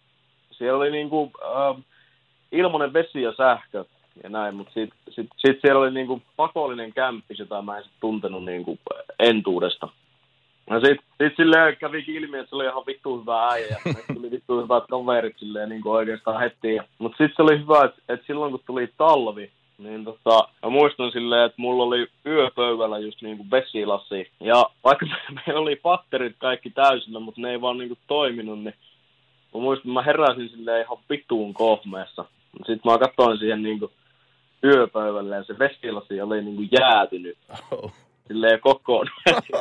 siellä 0.50 0.78
oli 0.78 0.90
niinku, 0.90 1.30
äh, 1.44 1.84
ilmanen 2.52 2.92
vesi 2.92 3.22
ja 3.22 3.32
sähkö 3.36 3.84
ja 4.22 4.28
näin, 4.28 4.54
mutta 4.54 4.72
sitten 4.72 4.98
sit, 5.10 5.28
sit 5.36 5.58
siellä 5.60 5.80
oli 5.80 5.90
niinku 5.90 6.22
pakollinen 6.36 6.92
kämppis, 6.92 7.38
jota 7.38 7.62
mä 7.62 7.76
en 7.78 7.84
sit 7.84 7.92
tuntenut 8.00 8.44
niinku 8.44 8.78
entuudesta. 9.18 9.88
No 10.70 10.80
sit, 10.80 11.00
sit 11.22 11.36
silleen 11.36 11.76
kävi 11.76 12.04
ilmi, 12.06 12.38
että 12.38 12.50
se 12.50 12.56
oli 12.56 12.64
ihan 12.64 12.86
vittu 12.86 13.20
hyvä 13.20 13.48
äijä 13.48 13.66
ja 13.66 13.94
tuli 14.14 14.30
vittu 14.30 14.62
hyvät 14.62 14.84
kaverit 14.90 15.38
silleen 15.38 15.68
niin 15.68 15.82
kuin 15.82 15.92
oikeastaan 15.92 16.40
heti. 16.40 16.78
Mutta 16.98 17.16
sitten 17.16 17.36
se 17.36 17.42
oli 17.42 17.58
hyvä, 17.58 17.84
että, 17.84 18.02
että 18.08 18.26
silloin 18.26 18.50
kun 18.50 18.60
tuli 18.66 18.88
talvi, 18.98 19.50
niin 19.78 20.04
tota, 20.04 20.48
mä 20.62 20.70
muistan 20.70 21.12
silleen, 21.12 21.46
että 21.46 21.62
mulla 21.62 21.84
oli 21.84 22.06
yöpöydällä 22.26 22.98
just 22.98 23.22
niinku 23.22 23.46
vesilasi. 23.50 24.30
Ja 24.40 24.66
vaikka 24.84 25.06
meillä 25.46 25.60
oli 25.60 25.76
patterit 25.76 26.36
kaikki 26.38 26.70
täysillä, 26.70 27.20
mutta 27.20 27.40
ne 27.40 27.50
ei 27.50 27.60
vaan 27.60 27.78
niinku 27.78 27.98
toiminut, 28.06 28.58
niin 28.58 28.74
mä 29.54 29.60
muistan, 29.60 29.90
että 29.90 29.92
mä 29.92 30.02
heräsin 30.02 30.48
silleen 30.48 30.82
ihan 30.82 30.98
vituun 31.10 31.54
kohmeessa. 31.54 32.24
Sitten 32.56 32.92
mä 32.92 32.98
katsoin 32.98 33.38
siihen 33.38 33.62
niinku 33.62 33.92
yöpöydälle 34.64 35.36
ja 35.36 35.44
se 35.44 35.58
vesilasi 35.58 36.20
oli 36.20 36.42
niinku 36.42 36.62
jäätynyt. 36.80 37.38
Oh 37.70 38.03
silleen 38.28 38.60
kokoon. 38.60 39.06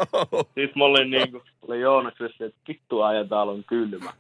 sitten 0.56 0.72
mä 0.76 0.84
olin 0.86 1.12
niinku, 1.12 1.44
olin 1.68 1.82
Joonaksessa, 1.82 2.46
että 2.46 2.60
vittu 2.68 3.02
ajan 3.02 3.30
täällä 3.30 3.52
on 3.52 3.64
kylmä. 3.64 4.14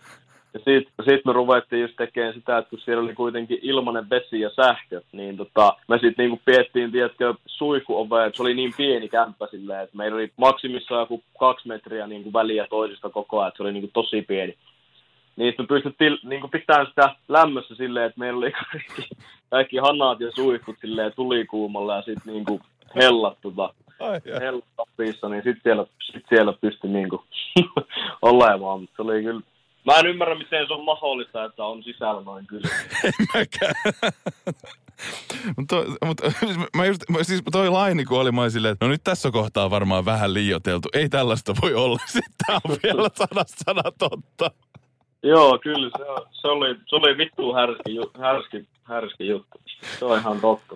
Ja 0.53 0.59
sitten 0.59 1.05
sit 1.05 1.25
me 1.25 1.33
ruvettiin 1.33 1.81
just 1.81 1.95
tekemään 1.97 2.33
sitä, 2.33 2.57
että 2.57 2.69
kun 2.69 2.79
siellä 2.79 3.03
oli 3.03 3.15
kuitenkin 3.15 3.59
ilmanen 3.61 4.09
vesi 4.09 4.39
ja 4.39 4.49
sähkö, 4.49 5.01
niin 5.11 5.37
tota, 5.37 5.77
me 5.87 5.95
sitten 5.95 6.23
niinku 6.23 6.41
piettiin, 6.45 6.91
tiedätkö, 6.91 7.33
suihkuove, 7.45 8.31
se 8.33 8.41
oli 8.41 8.53
niin 8.53 8.73
pieni 8.77 9.09
kämppä 9.09 9.47
silleen, 9.51 9.83
että 9.83 9.97
meillä 9.97 10.15
oli 10.15 10.31
maksimissaan 10.37 10.99
joku 10.99 11.23
kaksi 11.39 11.67
metriä 11.67 12.07
niinku 12.07 12.33
väliä 12.33 12.67
toisista 12.69 13.09
koko 13.09 13.39
ajan, 13.39 13.47
että 13.47 13.57
se 13.57 13.63
oli 13.63 13.71
niinku 13.71 13.89
tosi 13.93 14.21
pieni. 14.21 14.57
Niin 15.35 15.53
me 15.57 15.65
pystyttiin 15.67 16.17
niinku 16.23 16.47
pitämään 16.47 16.87
sitä 16.87 17.15
lämmössä 17.27 17.75
silleen, 17.75 18.05
että 18.05 18.19
meillä 18.19 18.37
oli 18.37 18.51
kaikki, 18.51 19.15
kaikki 19.49 19.77
hanat 19.77 20.19
ja 20.19 20.31
suihkut 20.31 20.75
silleen 20.81 21.13
tulikuumalla 21.15 21.95
ja 21.95 22.01
sitten 22.01 22.33
niinku 22.33 22.59
hellat 22.95 23.37
tota, 23.41 23.73
helpottapissa, 24.39 25.29
niin 25.29 25.43
sitten 25.43 25.61
siellä, 25.63 25.85
sit 26.11 26.23
siellä 26.29 26.53
pystyi 26.53 26.89
niinku 26.89 27.23
olemaan, 28.21 28.81
mutta 28.81 28.95
se 28.95 29.01
oli 29.01 29.23
kyllä 29.23 29.41
Mä 29.85 29.99
en 29.99 30.07
ymmärrä, 30.07 30.35
miten 30.35 30.67
se 30.67 30.73
on 30.73 30.85
mahdollista, 30.85 31.45
että 31.45 31.65
on 31.65 31.83
sisällä 31.83 32.21
noin 32.21 32.47
kyllä. 32.47 32.69
en 33.03 33.27
mäkään. 33.33 33.73
mutta 35.57 35.75
mut, 36.05 36.21
mä 36.75 36.85
just, 36.85 37.01
mä, 37.09 37.23
siis 37.23 37.43
toi 37.51 37.69
laini, 37.69 38.05
kun 38.05 38.19
oli 38.19 38.31
mä 38.31 38.49
silleen, 38.49 38.71
että 38.71 38.85
no 38.85 38.91
nyt 38.91 39.03
tässä 39.03 39.31
kohtaa 39.31 39.69
varmaan 39.69 40.05
vähän 40.05 40.33
liioteltu. 40.33 40.89
Ei 40.93 41.09
tällaista 41.09 41.53
voi 41.61 41.73
olla. 41.73 41.99
Sitten 42.05 42.55
on 42.55 42.77
vielä 42.83 43.09
sanasta 43.13 43.63
sana 43.65 43.83
totta. 43.97 44.51
Joo, 45.23 45.59
kyllä. 45.63 45.89
Se, 45.97 46.03
se, 46.31 46.47
oli, 46.47 46.75
se 46.89 46.95
oli 46.95 47.17
vittu 47.17 47.53
härski, 47.53 47.97
härski, 48.19 48.67
härski 48.83 49.27
juttu. 49.27 49.61
Se 49.99 50.05
on 50.05 50.19
ihan 50.19 50.41
totta. 50.41 50.75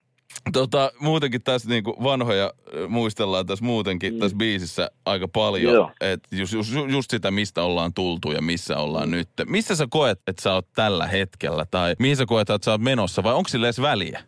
Tota, 0.53 0.91
muutenkin 0.99 1.43
tässä 1.43 1.69
niinku 1.69 2.03
vanhoja 2.03 2.51
muistellaan 2.87 3.45
tässä 3.45 3.65
muutenkin 3.65 4.13
mm. 4.13 4.19
tässä 4.19 4.37
biisissä 4.37 4.91
aika 5.05 5.27
paljon. 5.27 5.91
että 6.01 6.35
just, 6.35 6.53
just, 6.53 6.73
just, 6.87 7.11
sitä, 7.11 7.31
mistä 7.31 7.63
ollaan 7.63 7.93
tultu 7.93 8.31
ja 8.31 8.41
missä 8.41 8.77
ollaan 8.77 9.11
nyt. 9.11 9.29
Missä 9.45 9.75
sä 9.75 9.87
koet, 9.89 10.19
että 10.27 10.41
sä 10.41 10.53
oot 10.53 10.67
tällä 10.75 11.07
hetkellä? 11.07 11.65
Tai 11.71 11.95
mihin 11.99 12.15
sä 12.15 12.25
koet, 12.25 12.49
että 12.49 12.65
sä 12.65 12.71
oot 12.71 12.81
menossa? 12.81 13.23
Vai 13.23 13.33
onko 13.33 13.49
sille 13.49 13.67
edes 13.67 13.81
väliä? 13.81 14.21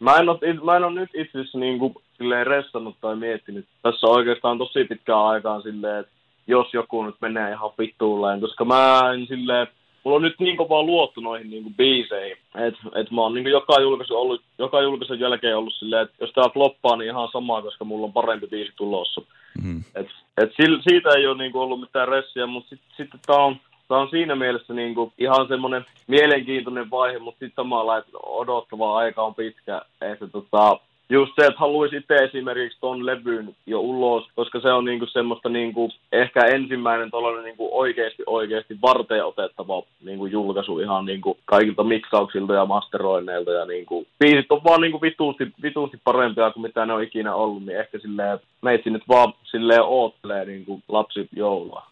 Mä 0.00 0.14
en 0.14 0.28
ole, 0.28 0.64
mä 0.64 0.76
en 0.76 0.84
ole 0.84 1.00
nyt 1.00 1.10
itse 1.14 1.38
asiassa 1.38 1.58
niinku, 1.58 2.02
silleen 2.18 2.46
restannut 2.46 2.96
tai 3.00 3.16
miettinyt. 3.16 3.66
Tässä 3.82 4.06
oikeastaan 4.06 4.58
tosi 4.58 4.84
pitkään 4.84 5.18
aikaan 5.18 5.62
silleen, 5.62 6.00
että 6.00 6.12
jos 6.46 6.74
joku 6.74 7.02
nyt 7.02 7.16
menee 7.20 7.52
ihan 7.52 7.70
vittuulleen, 7.78 8.40
koska 8.40 8.64
mä 8.64 9.00
en 9.14 9.26
silleen, 9.26 9.66
mulla 10.06 10.16
on 10.16 10.22
nyt 10.22 10.40
niin 10.40 10.56
kovaa 10.56 10.82
luottu 10.82 11.20
noihin 11.20 11.50
niin 11.50 11.74
biiseihin, 11.76 12.36
että 12.54 12.80
et 12.94 13.10
mä 13.10 13.20
oon 13.20 13.34
niin 13.34 13.46
joka 13.46 13.80
julkaisu 13.80 14.16
ollut, 14.16 14.42
joka 14.58 14.82
julkaisun 14.82 15.20
jälkeen 15.20 15.56
ollut 15.56 15.74
silleen, 15.74 16.02
että 16.02 16.16
jos 16.20 16.32
tää 16.32 16.48
floppaa, 16.52 16.96
niin 16.96 17.10
ihan 17.10 17.28
sama, 17.32 17.62
koska 17.62 17.84
mulla 17.84 18.06
on 18.06 18.12
parempi 18.12 18.46
biisi 18.46 18.72
tulossa. 18.76 19.20
Mm-hmm. 19.62 19.84
Et, 19.94 20.06
et 20.36 20.50
siitä 20.88 21.10
ei 21.16 21.26
ole 21.26 21.38
niin 21.38 21.56
ollut 21.56 21.80
mitään 21.80 22.08
ressiä, 22.08 22.46
mutta 22.46 22.68
sitten 22.68 22.88
sit, 22.96 23.10
tää 23.26 23.36
on, 23.36 23.56
tää 23.88 23.98
on 23.98 24.10
siinä 24.10 24.34
mielessä 24.34 24.74
niin 24.74 24.94
kuin 24.94 25.12
ihan 25.18 25.48
semmoinen 25.48 25.86
mielenkiintoinen 26.06 26.90
vaihe, 26.90 27.18
mutta 27.18 27.38
sitten 27.38 27.64
samalla, 27.64 27.98
että 27.98 28.18
odottava 28.22 28.96
aika 28.96 29.22
on 29.22 29.34
pitkä, 29.34 29.82
että 30.00 30.26
tota, 30.26 30.78
just 31.10 31.32
se, 31.40 31.46
että 31.46 31.60
haluaisi 31.60 31.96
itse 31.96 32.14
esimerkiksi 32.14 32.78
ton 32.80 33.06
levyn 33.06 33.56
jo 33.66 33.80
ulos, 33.80 34.24
koska 34.34 34.60
se 34.60 34.72
on 34.72 34.84
niinku 34.84 35.06
semmoista 35.06 35.48
niinku, 35.48 35.90
ehkä 36.12 36.46
ensimmäinen 36.46 37.10
tollainen 37.10 37.44
niinku 37.44 37.68
oikeasti 37.78 38.22
oikeasti 38.26 38.78
varteen 38.82 39.24
otettava 39.24 39.82
niinku 40.04 40.26
julkaisu 40.26 40.78
ihan 40.78 41.04
niinku 41.04 41.38
kaikilta 41.44 41.84
miksauksilta 41.84 42.54
ja 42.54 42.66
masteroinneilta 42.66 43.50
ja 43.50 43.64
niinku, 43.64 44.06
biisit 44.18 44.52
on 44.52 44.64
vaan 44.64 44.80
niinku 44.80 45.00
vituusti, 45.02 45.52
vituusti 45.62 46.00
parempia 46.04 46.50
kuin 46.50 46.62
mitä 46.62 46.86
ne 46.86 46.92
on 46.92 47.02
ikinä 47.02 47.34
ollut, 47.34 47.64
niin 47.64 47.80
ehkä 47.80 47.98
silleen, 47.98 48.38
meitsi 48.62 48.90
nyt 48.90 49.02
vaan 49.08 49.32
silleen 49.44 49.82
oottelee 49.82 50.44
niinku 50.44 50.80
lapsi 50.88 51.28
joulua. 51.36 51.86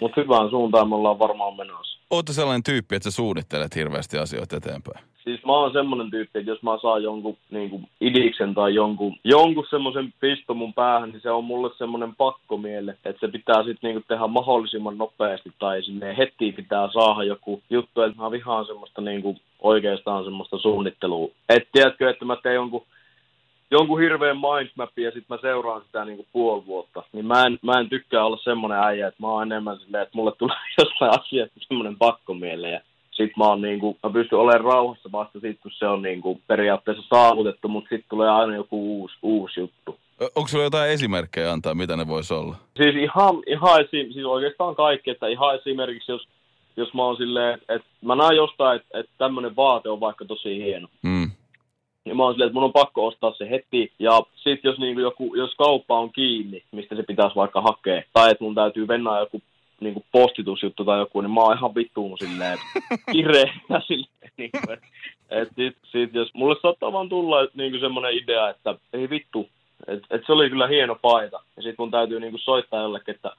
Mutta 0.00 0.20
hyvään 0.20 0.50
suuntaan 0.50 0.88
me 0.88 0.94
ollaan 0.94 1.18
varmaan 1.18 1.56
menossa. 1.56 1.98
Oletko 2.10 2.32
sellainen 2.32 2.62
tyyppi, 2.62 2.96
että 2.96 3.10
sä 3.10 3.16
suunnittelet 3.16 3.74
hirveästi 3.74 4.18
asioita 4.18 4.56
eteenpäin? 4.56 5.04
Siis 5.26 5.44
mä 5.44 5.52
oon 5.52 5.72
semmoinen 5.72 6.10
tyyppi, 6.10 6.38
että 6.38 6.50
jos 6.50 6.62
mä 6.62 6.78
saan 6.82 7.02
jonkun 7.02 7.36
niin 7.50 7.70
kuin 7.70 7.88
idiksen 8.00 8.54
tai 8.54 8.74
jonkun, 8.74 9.16
jonkun 9.24 9.66
semmoisen 9.70 10.14
pisto 10.20 10.54
mun 10.54 10.74
päähän, 10.74 11.10
niin 11.10 11.20
se 11.20 11.30
on 11.30 11.44
mulle 11.44 11.70
semmoinen 11.78 12.16
pakkomiele, 12.16 12.96
että 13.04 13.20
se 13.26 13.32
pitää 13.32 13.62
sitten 13.64 13.90
niin 13.90 14.04
tehdä 14.08 14.26
mahdollisimman 14.26 14.98
nopeasti 14.98 15.52
tai 15.58 15.82
sinne 15.82 16.16
heti 16.16 16.52
pitää 16.52 16.88
saada 16.92 17.22
joku 17.22 17.62
juttu, 17.70 18.02
että 18.02 18.22
mä 18.22 18.30
vihaan 18.30 18.66
semmoista 18.66 19.00
niin 19.00 19.22
kuin 19.22 19.40
oikeastaan 19.60 20.24
semmoista 20.24 20.58
suunnittelua. 20.58 21.28
Et 21.48 21.68
tiedätkö, 21.72 22.10
että 22.10 22.24
mä 22.24 22.36
teen 22.42 22.54
jonkun 22.54 22.86
jonkun 23.70 24.00
hirveän 24.00 24.36
mindmapin 24.36 25.04
ja 25.04 25.10
sitten 25.10 25.36
mä 25.36 25.38
seuraan 25.40 25.82
sitä 25.82 26.04
niinku 26.04 26.26
puoli 26.32 26.66
vuotta. 26.66 27.02
Niin 27.12 27.26
mä 27.26 27.46
en, 27.46 27.58
mä 27.62 27.80
en 27.80 27.88
tykkää 27.88 28.24
olla 28.24 28.36
semmoinen 28.36 28.78
äijä, 28.78 29.08
että 29.08 29.22
mä 29.22 29.28
oon 29.28 29.52
enemmän 29.52 29.78
silleen, 29.78 30.02
että 30.02 30.16
mulle 30.16 30.32
tulee 30.38 30.56
jostain 30.78 31.20
asiasta 31.20 31.60
semmoinen 31.68 31.96
pakkomiele 31.96 32.70
ja 32.70 32.80
sit 33.16 33.36
mä, 33.36 33.44
oon 33.44 33.60
niinku, 33.60 33.96
mä 34.02 34.10
pystyn 34.10 34.38
olemaan 34.38 34.64
rauhassa 34.64 35.12
vasta 35.12 35.40
sit, 35.40 35.58
kun 35.60 35.70
se 35.70 35.86
on 35.86 36.02
niinku 36.02 36.40
periaatteessa 36.46 37.02
saavutettu, 37.08 37.68
mutta 37.68 37.88
sitten 37.88 38.08
tulee 38.08 38.30
aina 38.30 38.54
joku 38.54 39.00
uusi, 39.00 39.16
uusi 39.22 39.60
juttu. 39.60 39.98
Onko 40.34 40.48
sulla 40.48 40.64
jotain 40.64 40.90
esimerkkejä 40.90 41.52
antaa, 41.52 41.74
mitä 41.74 41.96
ne 41.96 42.06
voisi 42.08 42.34
olla? 42.34 42.56
Siis 42.76 42.96
ihan, 42.96 43.42
ihan 43.46 43.80
esim, 43.80 44.12
siis 44.12 44.24
oikeastaan 44.26 44.74
kaikki, 44.74 45.10
että 45.10 45.26
ihan 45.26 45.54
esimerkiksi 45.56 46.12
jos, 46.12 46.28
jos 46.76 46.94
mä 46.94 47.04
oon 47.04 47.16
silleen, 47.16 47.58
että 47.68 47.88
mä 48.04 48.16
näen 48.16 48.36
jostain, 48.36 48.80
että, 48.80 48.98
että 48.98 49.12
tämmöinen 49.18 49.56
vaate 49.56 49.88
on 49.88 50.00
vaikka 50.00 50.24
tosi 50.24 50.56
hieno. 50.56 50.88
Mm. 51.02 51.30
Ja 52.04 52.14
mä 52.14 52.22
oon 52.22 52.34
silleen, 52.34 52.46
että 52.46 52.54
mun 52.54 52.64
on 52.64 52.72
pakko 52.72 53.06
ostaa 53.06 53.34
se 53.34 53.50
heti. 53.50 53.92
Ja 53.98 54.20
sit 54.34 54.64
jos, 54.64 54.78
niinku 54.78 55.00
joku, 55.00 55.34
jos 55.34 55.54
kauppa 55.54 55.98
on 55.98 56.12
kiinni, 56.12 56.62
mistä 56.72 56.96
se 56.96 57.02
pitäisi 57.02 57.36
vaikka 57.36 57.60
hakea, 57.60 58.02
tai 58.12 58.30
että 58.30 58.44
mun 58.44 58.54
täytyy 58.54 58.86
mennä 58.86 59.18
joku 59.18 59.42
niinku 59.80 60.04
postitusjuttu 60.12 60.84
tai 60.84 60.98
joku, 60.98 61.20
niin 61.20 61.30
mä 61.30 61.40
oon 61.40 61.56
ihan 61.56 61.74
vittuun 61.74 62.18
silleen 62.18 62.58
kireä 63.12 63.52
silleen. 63.86 64.32
Niinku, 64.36 64.58
et, 64.72 64.80
et 65.30 65.48
sit, 65.56 65.76
sit, 65.92 66.14
jos 66.14 66.34
mulle 66.34 66.56
saattaa 66.62 66.92
vaan 66.92 67.08
tulla 67.08 67.36
niinku 67.54 67.78
semmoinen 67.78 68.14
idea, 68.14 68.48
että 68.48 68.74
ei 68.92 69.10
vittu, 69.10 69.48
Et, 69.86 70.04
et 70.10 70.22
se 70.26 70.32
oli 70.32 70.50
kyllä 70.50 70.66
hieno 70.66 70.94
paita. 70.94 71.42
Ja 71.56 71.62
sitten 71.62 71.74
mun 71.78 71.90
täytyy 71.90 72.20
niinku 72.20 72.38
soittaa 72.38 72.82
jollekin, 72.82 73.14
että 73.14 73.32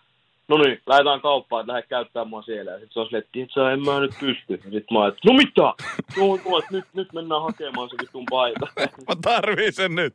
no 0.48 0.58
niin, 0.58 0.82
lähdetään 0.88 1.22
kauppaan, 1.22 1.62
että 1.62 1.74
lähde 1.74 1.88
käyttämään 1.88 2.27
mua 2.27 2.41
siellä. 2.41 2.72
Ja 2.72 2.79
sitten 2.79 2.94
se 2.94 3.00
on 3.00 3.06
silleen, 3.06 3.24
että 3.34 3.53
sä 3.53 3.72
en 3.72 3.86
mä 3.86 4.00
nyt 4.00 4.12
pysty. 4.20 4.53
Ja 4.65 4.72
sitten 4.72 4.98
mä 4.98 5.08
että 5.08 5.20
no 5.25 5.34
mitä? 5.34 5.74
No, 6.17 6.39
no 6.51 6.58
että 6.60 6.72
nyt, 6.72 6.86
nyt 6.94 7.13
mennään 7.13 7.41
hakemaan 7.41 7.89
se 7.89 7.96
vitun 8.01 8.25
paita. 8.29 8.67
Mä 8.79 9.15
tarviin 9.22 9.74
sen 9.74 9.96
nyt. 9.96 10.13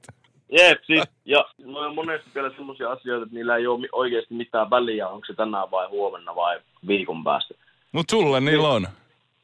Jep, 0.58 0.82
siis, 0.86 1.04
ja 1.24 1.44
no 1.58 1.78
on 1.78 1.94
monesti 1.94 2.30
vielä 2.34 2.50
semmoisia 2.56 2.90
asioita, 2.90 3.22
että 3.22 3.34
niillä 3.34 3.56
ei 3.56 3.66
ole 3.66 3.88
oikeasti 3.92 4.34
mitään 4.34 4.70
väliä, 4.70 5.08
onko 5.08 5.26
se 5.26 5.34
tänään 5.34 5.70
vai 5.70 5.88
huomenna 5.88 6.34
vai 6.34 6.60
viikon 6.86 7.24
päästä. 7.24 7.54
Mut 7.92 8.10
sulle 8.10 8.40
niillä 8.40 8.68
on. 8.68 8.88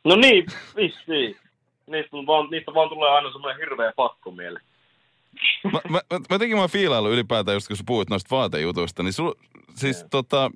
No 0.05 0.17
niin, 0.17 0.47
vissiin. 0.77 1.37
Niistä, 1.87 2.17
on 2.17 2.27
vaan, 2.27 2.51
niistä 2.51 2.75
vaan 2.75 2.89
tulee 2.89 3.11
aina 3.11 3.33
semmoinen 3.33 3.61
hirveä 3.61 3.93
pakkomieli. 3.97 4.59
Mä, 5.65 5.71
mä, 5.73 5.81
mä, 5.89 6.01
mä 6.11 6.19
jotenkin 6.31 6.57
mä 6.57 6.63
oon 6.63 6.71
fiilailu 6.71 7.13
ylipäätään, 7.13 7.55
just 7.55 7.69
kun 7.69 7.77
sä 7.77 7.85
puhuit 7.87 8.11
noista 8.11 8.37
vaatejutuista, 8.37 9.03
niin 9.03 9.13
sul, 9.13 9.33
siis 9.75 10.07
tota, 10.11 10.51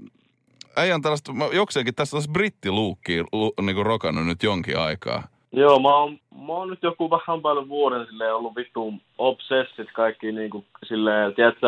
äijän 0.76 1.02
tällaista, 1.02 1.32
mä 1.32 1.44
jokseenkin 1.52 1.94
tässä 1.94 2.10
tällaista 2.10 2.32
brittiluukkiin 2.32 3.24
lu, 3.32 3.54
niinku 3.62 3.82
rokannut 3.82 4.26
nyt 4.26 4.42
jonkin 4.42 4.78
aikaa. 4.78 5.28
Joo, 5.52 5.78
mä 5.78 5.96
oon, 5.96 6.18
mä 6.46 6.52
oon 6.52 6.70
nyt 6.70 6.82
joku 6.82 7.10
vähän 7.10 7.42
päälle 7.42 7.68
vuoden 7.68 8.06
silleen 8.06 8.34
ollut 8.34 8.56
vittu 8.56 8.94
obsessit 9.18 9.88
kaikki 9.92 10.32
niinku 10.32 10.64
silleen, 10.84 11.34
tiedätkö, 11.34 11.66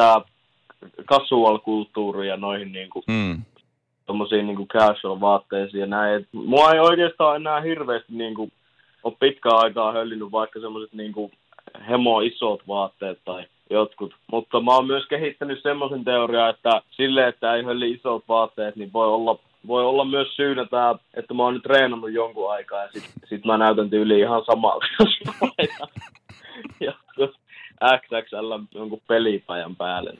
casual-kulttuuriin 1.12 2.28
ja 2.28 2.36
noihin 2.36 2.72
niinku 2.72 3.02
Mm. 3.06 3.42
tommosiin 4.06 4.46
niinku 4.46 4.66
casual 4.66 5.20
vaatteisiin 5.20 5.80
ja 5.80 5.86
näin. 5.86 6.14
Et 6.14 6.28
mua 6.32 6.72
ei 6.72 6.80
oikeastaan 6.80 7.36
enää 7.36 7.60
hirveästi 7.60 8.12
niinku 8.12 8.48
ole 9.04 9.14
pitkään 9.20 9.58
aikaa 9.58 9.92
höllinyt 9.92 10.32
vaikka 10.32 10.60
semmoiset 10.60 10.92
niinku 10.92 11.30
hemo 11.88 12.20
isot 12.20 12.68
vaatteet 12.68 13.18
tai 13.24 13.44
jotkut. 13.70 14.14
Mutta 14.32 14.60
mä 14.60 14.74
oon 14.74 14.86
myös 14.86 15.06
kehittänyt 15.06 15.62
semmoisen 15.62 16.04
teorian, 16.04 16.50
että 16.50 16.82
sille, 16.90 17.28
että 17.28 17.54
ei 17.54 17.64
hölli 17.64 17.90
isot 17.90 18.24
vaatteet, 18.28 18.76
niin 18.76 18.92
voi 18.92 19.06
olla, 19.06 19.38
voi 19.66 19.85
olla 19.85 20.04
myös 20.04 20.37
syynä 20.37 20.66
tää, 20.71 20.94
että 21.14 21.35
mä 21.35 21.42
oon 21.42 21.54
nyt 21.54 21.62
treenannut 21.62 22.12
jonkun 22.12 22.52
aikaa 22.52 22.83
ja 22.83 22.88
sit, 22.92 23.11
sit 23.25 23.44
mä 23.44 23.59
näytän 23.59 23.90
tyyliin 23.90 24.21
ihan 24.21 24.44
samalta, 24.44 24.87
jos 24.99 25.30
mä 25.30 25.49
XXL 27.99 28.78
jonkun 28.78 29.00
pelipajan 29.09 29.76
päälle. 29.76 30.14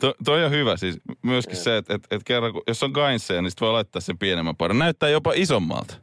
To, 0.00 0.14
toi 0.24 0.44
on 0.44 0.50
hyvä 0.50 0.76
siis. 0.76 1.00
Myöskin 1.22 1.56
se, 1.56 1.76
että 1.76 1.94
et, 1.94 2.02
et 2.10 2.22
kerran, 2.24 2.52
kun, 2.52 2.62
jos 2.66 2.82
on 2.82 2.90
gainseja, 2.90 3.42
niin 3.42 3.50
sit 3.50 3.60
voi 3.60 3.72
laittaa 3.72 4.00
sen 4.00 4.18
pienemmän 4.18 4.56
paidan. 4.56 4.78
Näyttää 4.78 5.08
jopa 5.08 5.32
isommalta. 5.34 5.94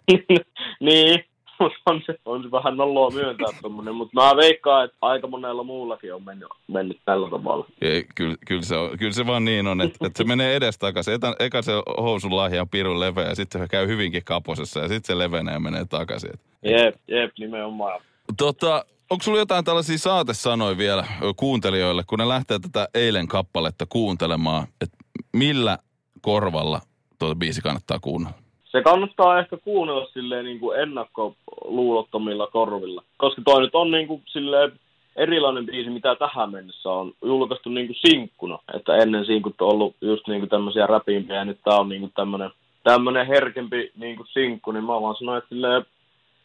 niin, 0.80 1.24
mutta 1.60 1.80
on 1.86 2.02
se, 2.06 2.16
on 2.26 2.44
se 2.44 2.52
vähän 2.52 2.78
noloa 2.78 3.10
myöntää 3.10 3.48
tommonen, 3.62 3.96
mutta 3.96 4.22
mä 4.22 4.36
veikkaan, 4.36 4.86
että 4.86 4.98
aika 5.02 5.28
monella 5.28 5.64
muullakin 5.64 6.14
on 6.14 6.24
mennyt, 6.24 6.50
mennyt 6.68 6.98
tällä 7.06 7.30
tavalla. 7.30 7.66
Ei, 7.82 8.06
kyllä, 8.16 8.36
kyllä, 8.48 8.62
se 8.62 8.76
on, 8.76 8.98
kyllä 8.98 9.14
se 9.14 9.28
vaan 9.28 9.46
niin 9.46 9.68
on, 9.68 9.82
että, 9.82 10.08
että 10.08 10.18
se 10.18 10.24
menee 10.24 10.56
edestakaisin. 10.56 11.14
Eka, 11.40 11.62
se 11.62 11.72
housun 11.98 12.36
lahja 12.36 12.62
on 12.62 12.70
pirun 12.70 13.00
leveä 13.00 13.30
ja 13.30 13.36
sitten 13.36 13.62
se 13.62 13.68
käy 13.68 13.88
hyvinkin 13.88 14.24
kaposessa 14.24 14.80
ja 14.80 14.88
sitten 14.88 15.16
se 15.16 15.18
levenee 15.18 15.54
ja 15.54 15.60
menee 15.60 15.86
takaisin. 15.86 16.34
Jep, 16.64 16.96
jep, 17.08 17.32
nimenomaan. 17.40 18.02
Tota, 18.38 18.86
onko 19.10 19.24
sulla 19.24 19.40
jotain 19.40 19.66
tällaisia 19.66 19.98
saatesanoja 19.98 20.78
vielä 20.78 21.06
kuuntelijoille, 21.36 22.04
kun 22.08 22.20
ne 22.20 22.28
lähtee 22.28 22.60
tätä 22.60 22.88
eilen 22.94 23.28
kappaletta 23.28 23.86
kuuntelemaan, 23.86 24.68
että 24.82 24.98
millä 25.34 25.78
korvalla 26.22 26.82
tuota 27.20 27.36
biisi 27.36 27.62
kannattaa 27.62 28.00
kuunnella? 28.00 28.49
Se 28.72 28.82
kannattaa 28.82 29.40
ehkä 29.40 29.58
kuunnella 29.58 30.06
silleen 30.06 30.46
niin 30.46 30.60
kuin 30.60 30.80
ennakkoluulottomilla 30.80 32.48
korvilla. 32.48 33.04
Koska 33.18 33.42
toi 33.46 33.62
nyt 33.62 33.76
on 33.76 33.92
niin 33.92 34.08
kuin 34.08 34.24
silleen 34.26 34.72
erilainen 35.16 35.66
biisi, 35.66 35.90
mitä 35.90 36.16
tähän 36.16 36.52
mennessä 36.52 36.90
on 36.90 37.14
julkaistu 37.26 37.70
niin 37.70 37.88
kuin 37.88 37.98
sinkkuna. 38.08 38.60
Että 38.74 38.96
ennen 38.96 39.26
sinkut 39.26 39.62
on 39.62 39.70
ollut 39.70 39.96
just 40.02 40.28
niin 40.28 40.42
kuin 40.42 40.50
tämmöisiä 40.50 40.88
räpimpiä 40.88 41.36
ja 41.36 41.46
nyt 41.46 41.60
tää 41.64 41.80
on 41.80 41.90
niin 41.90 42.02
kuin 42.02 42.12
tämmönen, 42.16 42.50
tämmönen 42.84 43.28
herkempi 43.28 43.92
niin 43.96 44.16
kuin 44.16 44.28
sinkku, 44.28 44.72
niin 44.72 44.84
mä 44.84 45.02
vaan 45.02 45.16
sanoin, 45.16 45.38
että 45.38 45.50
silleen 45.50 45.86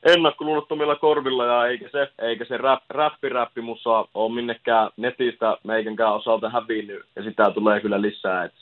ennakkoluulottomilla 0.04 0.96
korvilla 0.96 1.44
ja 1.44 1.66
eikä 1.66 1.88
se, 1.92 2.08
eikä 2.18 2.44
se 2.44 2.56
rap, 2.56 2.82
räppi 3.22 3.60
musa 3.60 4.04
ole 4.14 4.34
minnekään 4.34 4.90
netistä 4.96 5.58
meikänkään 5.64 6.14
osalta 6.14 6.50
hävinnyt 6.50 7.04
ja 7.16 7.22
sitä 7.22 7.50
tulee 7.50 7.80
kyllä 7.80 8.00
lisää. 8.00 8.44
Et 8.44 8.52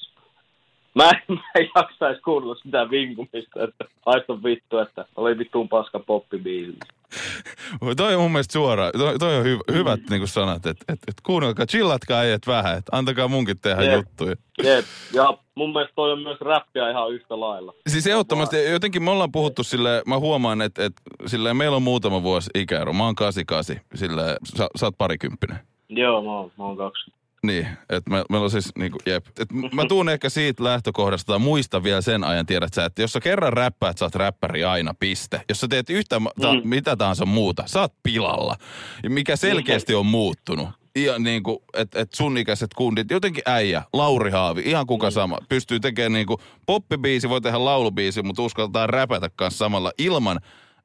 Mä 0.94 1.10
en, 1.10 1.22
mä 1.28 1.42
en 1.54 1.68
jaksaisi 1.74 2.20
kuunnella 2.20 2.54
sitä 2.54 2.90
vinkumista, 2.90 3.64
että 3.64 3.84
haista 4.06 4.42
vittu, 4.42 4.78
että 4.78 5.04
oli 5.16 5.38
vittuun 5.38 5.68
paska 5.68 5.98
poppibiisi. 5.98 6.78
Toi 7.96 8.14
on 8.14 8.20
mun 8.20 8.32
mielestä 8.32 8.52
suoraan, 8.52 8.92
toi, 8.98 9.18
toi 9.18 9.36
on 9.36 9.44
hy, 9.44 9.58
hyvät 9.72 10.00
niin 10.10 10.20
kuin 10.20 10.28
sanat, 10.28 10.66
että 10.66 10.84
et, 10.92 10.98
et 11.08 11.14
kuunnelkaa, 11.22 11.66
chillatkaa 11.66 12.18
äijät 12.18 12.46
vähän, 12.46 12.78
että 12.78 12.96
antakaa 12.96 13.28
munkin 13.28 13.58
tehdä 13.58 13.82
Jep. 13.82 13.94
juttuja. 13.94 14.34
Jep, 14.62 14.84
ja 15.12 15.38
mun 15.54 15.72
mielestä 15.72 15.94
toi 15.94 16.12
on 16.12 16.22
myös 16.22 16.40
räppiä 16.40 16.90
ihan 16.90 17.12
yhtä 17.12 17.40
lailla. 17.40 17.74
Siis 17.86 18.06
ehdottomasti, 18.06 18.70
jotenkin 18.70 19.02
me 19.02 19.10
ollaan 19.10 19.32
puhuttu 19.32 19.62
sille, 19.62 20.02
mä 20.06 20.18
huomaan, 20.18 20.62
että, 20.62 20.84
että 20.84 21.02
silleen, 21.26 21.56
meillä 21.56 21.76
on 21.76 21.82
muutama 21.82 22.22
vuosi 22.22 22.50
ikäero. 22.54 22.92
Mä 22.92 23.04
oon 23.04 23.14
88, 23.14 23.76
silleen, 23.94 24.36
sä, 24.56 24.68
sä 24.76 24.86
oot 24.86 24.98
parikymppinen. 24.98 25.58
Joo, 25.88 26.22
mä 26.22 26.30
oon, 26.32 26.52
mä 26.58 26.64
oon 26.64 26.76
kaksi. 26.76 27.10
Niin, 27.46 27.66
että 27.90 28.10
me, 28.10 28.24
meillä 28.30 28.44
on 28.44 28.50
siis 28.50 28.68
niinku, 28.78 28.98
jep. 29.06 29.26
Et 29.40 29.48
mä 29.72 29.84
tuun 29.88 30.08
ehkä 30.08 30.28
siitä 30.28 30.64
lähtökohdasta, 30.64 31.32
tai 31.32 31.38
muista 31.38 31.82
vielä 31.82 32.00
sen 32.00 32.24
ajan, 32.24 32.46
tiedät 32.46 32.74
sä, 32.74 32.84
että 32.84 33.02
jos 33.02 33.12
sä 33.12 33.20
kerran 33.20 33.52
räppäät, 33.52 33.98
sä 33.98 34.04
oot 34.04 34.14
räppäri 34.14 34.64
aina, 34.64 34.94
piste. 35.00 35.40
Jos 35.48 35.60
sä 35.60 35.68
teet 35.68 35.90
yhtä, 35.90 36.20
ma- 36.20 36.30
ta- 36.40 36.54
Mm. 36.54 36.60
mitä 36.64 36.96
tahansa 36.96 37.26
muuta, 37.26 37.62
sä 37.66 37.80
oot 37.80 37.92
pilalla. 38.02 38.56
Ja 39.02 39.10
mikä 39.10 39.36
selkeästi 39.36 39.94
on 39.94 40.06
muuttunut. 40.06 40.68
Ihan 40.96 41.22
niin 41.22 41.42
kuin, 41.42 41.58
että 41.74 42.00
et 42.00 42.12
sun 42.14 42.38
ikäiset 42.38 42.74
kundit, 42.74 43.10
jotenkin 43.10 43.42
äijä, 43.46 43.82
Lauri 43.92 44.30
Haavi, 44.30 44.62
ihan 44.64 44.86
kuka 44.86 45.10
sama, 45.10 45.38
pystyy 45.48 45.80
tekemään 45.80 46.12
niin 46.12 46.26
kuin, 46.26 46.38
poppibiisi, 46.66 47.28
voi 47.28 47.40
tehdä 47.40 47.64
laulubiisi, 47.64 48.22
mutta 48.22 48.42
uskaltaa 48.42 48.86
räpätä 48.86 49.30
kanssa 49.36 49.58
samalla 49.58 49.92
ilman, 49.98 50.40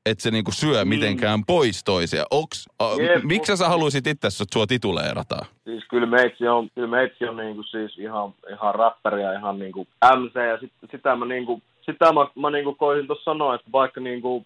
että 0.09 0.23
se 0.23 0.31
niinku 0.31 0.51
syö 0.51 0.85
mitenkään 0.85 1.45
pois 1.47 1.83
toisia. 1.83 2.25
Onks, 2.31 2.69
a, 2.79 2.85
Jep. 2.85 3.23
miksi 3.23 3.57
sä 3.57 3.69
haluaisit 3.69 4.07
itse, 4.07 4.27
että 4.27 4.45
sua 4.53 4.67
tituleerataan? 4.67 5.45
Siis 5.63 5.83
kyllä 5.89 6.07
meitsi 6.07 6.47
on, 6.47 6.69
kyllä 6.75 6.87
meitsi 6.87 7.25
on 7.25 7.37
niinku 7.37 7.63
siis 7.63 7.97
ihan, 7.97 8.33
ihan 8.53 8.75
räppäri 8.75 9.21
ja 9.21 9.33
ihan 9.33 9.59
niinku 9.59 9.87
MC 10.17 10.35
ja 10.35 10.57
sit, 10.59 10.71
sitä 10.91 11.15
mä 11.15 11.25
niinku, 11.25 11.61
sitä 11.81 12.13
mä, 12.13 12.27
mä 12.35 12.49
niinku 12.51 12.75
koisin 12.75 13.07
tuossa 13.07 13.31
sanoa, 13.31 13.55
että 13.55 13.71
vaikka 13.71 14.01
niinku 14.01 14.45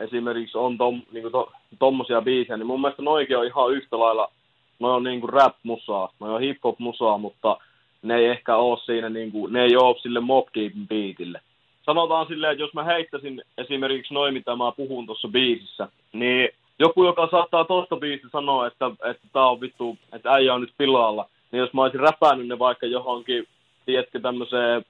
esimerkiksi 0.00 0.58
on 0.58 0.78
tom, 0.78 1.02
niinku 1.12 1.30
to, 1.30 1.52
tommosia 1.78 2.22
biisejä, 2.22 2.56
niin 2.56 2.66
mun 2.66 2.80
mielestä 2.80 3.02
noikin 3.02 3.38
on 3.38 3.46
ihan 3.46 3.72
yhtä 3.72 3.98
lailla, 3.98 4.32
noi 4.78 4.92
on 4.92 5.02
niinku 5.02 5.26
rap-musaa, 5.26 6.12
noi 6.20 6.34
on 6.34 6.40
hip-hop-musaa, 6.40 7.18
mutta 7.18 7.56
ne 8.02 8.16
ei 8.16 8.26
ehkä 8.26 8.56
oo 8.56 8.76
siinä 8.76 9.08
niinku, 9.08 9.46
ne 9.46 9.62
ei 9.62 9.76
oo 9.76 9.98
sille 10.02 10.20
Mob 10.20 10.46
biitille. 10.88 11.40
Sanotaan 11.86 12.26
silleen, 12.26 12.52
että 12.52 12.62
jos 12.62 12.74
mä 12.74 12.84
heittäisin 12.84 13.42
esimerkiksi 13.58 14.14
noin, 14.14 14.34
mitä 14.34 14.56
mä 14.56 14.72
puhun 14.76 15.06
tuossa 15.06 15.28
biisissä, 15.28 15.88
niin 16.12 16.48
joku, 16.78 17.04
joka 17.04 17.28
saattaa 17.30 17.64
tosta 17.64 17.96
biisistä 17.96 18.28
sanoa, 18.32 18.66
että, 18.66 18.90
että 19.10 19.28
tää 19.32 19.46
on 19.46 19.60
vittu, 19.60 19.98
että 20.12 20.30
äijä 20.30 20.54
on 20.54 20.60
nyt 20.60 20.74
pilalla, 20.78 21.28
niin 21.52 21.60
jos 21.60 21.72
mä 21.72 21.82
olisin 21.82 22.00
räpännyt 22.00 22.48
ne 22.48 22.58
vaikka 22.58 22.86
johonkin, 22.86 23.46
tiedätkö, 23.86 24.20
tämmöiseen 24.20 24.84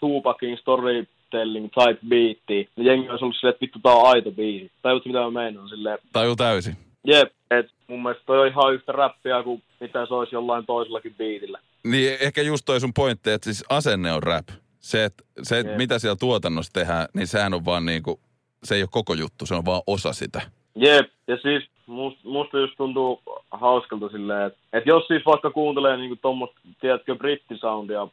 Tupakin 0.00 0.58
storytelling 0.58 1.68
type 1.74 1.98
beattiin, 2.08 2.68
niin 2.76 2.86
jengi 2.86 3.08
olisi 3.08 3.24
ollut 3.24 3.36
silleen, 3.36 3.54
että 3.54 3.60
vittu 3.60 3.78
tää 3.82 3.92
on 3.92 4.08
aito 4.08 4.30
biisi. 4.30 4.70
Tajutko 4.82 5.08
mitä 5.08 5.20
mä 5.20 5.30
meinaan 5.30 5.68
silleen? 5.68 5.98
Taju 6.12 6.36
täysin. 6.36 6.76
Jep, 7.04 7.32
et 7.50 7.70
mun 7.86 8.02
mielestä 8.02 8.24
toi 8.26 8.38
on 8.38 8.48
ihan 8.48 8.74
yhtä 8.74 8.92
räppiä 8.92 9.42
kuin 9.42 9.62
mitä 9.80 10.06
se 10.06 10.14
olisi 10.14 10.34
jollain 10.34 10.66
toisellakin 10.66 11.14
biitillä. 11.18 11.58
Niin 11.84 12.16
ehkä 12.20 12.42
just 12.42 12.64
toi 12.64 12.80
sun 12.80 12.94
pointti, 12.94 13.30
että 13.30 13.44
siis 13.44 13.64
asenne 13.68 14.12
on 14.12 14.22
rap. 14.22 14.48
Se, 14.88 15.04
että 15.04 15.24
se, 15.42 15.58
et 15.58 15.76
mitä 15.76 15.98
siellä 15.98 16.16
tuotannossa 16.16 16.72
tehdään, 16.72 17.06
niin 17.14 17.26
sehän 17.26 17.54
on 17.54 17.64
vaan 17.64 17.86
niinku, 17.86 18.20
se 18.64 18.74
ei 18.74 18.82
ole 18.82 18.88
koko 18.92 19.14
juttu, 19.14 19.46
se 19.46 19.54
on 19.54 19.64
vaan 19.64 19.82
osa 19.86 20.12
sitä. 20.12 20.40
Jep, 20.74 21.10
ja 21.26 21.36
siis 21.36 21.64
must, 21.86 22.24
musta 22.24 22.58
just 22.58 22.74
tuntuu 22.76 23.22
hauskalta 23.50 24.08
silleen, 24.08 24.46
että 24.46 24.58
et 24.72 24.86
jos 24.86 25.06
siis 25.06 25.22
vaikka 25.26 25.50
kuuntelee 25.50 25.96
niinku 25.96 26.16
tommoista, 26.22 26.60
tiedätkö, 26.80 27.14
brittisoundia, 27.16 28.08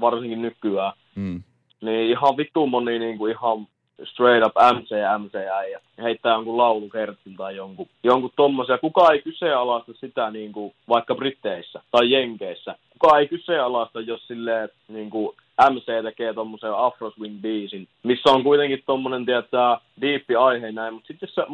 varsinkin 0.00 0.42
nykyään, 0.42 0.92
Mm. 1.14 1.42
niin 1.80 2.10
ihan 2.10 2.36
vittu 2.36 2.66
moni 2.66 2.98
niinku 2.98 3.26
ihan 3.26 3.66
straight 4.04 4.46
up 4.46 4.54
MC 4.78 4.90
MC 5.18 5.34
ja 5.72 5.80
heittää 6.02 6.32
jonkun 6.34 6.56
laulukertsin 6.58 7.36
tai 7.36 7.56
jonkun, 7.56 7.88
jonkun 8.04 8.30
tommosia. 8.36 8.78
Kuka 8.78 9.12
ei 9.12 9.22
kyseenalaista 9.22 9.92
sitä 9.92 10.30
niinku 10.30 10.74
vaikka 10.88 11.14
Britteissä 11.14 11.82
tai 11.90 12.12
Jenkeissä. 12.12 12.76
Kuka 12.98 13.18
ei 13.18 13.28
kyseenalaista, 13.28 14.00
jos 14.00 14.26
silleen 14.26 14.68
niinku 14.88 15.34
MC 15.70 16.02
tekee 16.02 16.34
tommosen 16.34 16.74
Afro 16.76 17.10
Swing 17.10 17.40
biisin, 17.40 17.88
missä 18.02 18.30
on 18.30 18.42
kuitenkin 18.42 18.82
tommonen, 18.86 19.26
tietää, 19.26 19.80
diippi 20.00 20.36
aihe 20.36 20.72
näin, 20.72 20.94
mutta 20.94 21.06
sitten 21.06 21.26
jos 21.26 21.34
sä, 21.34 21.46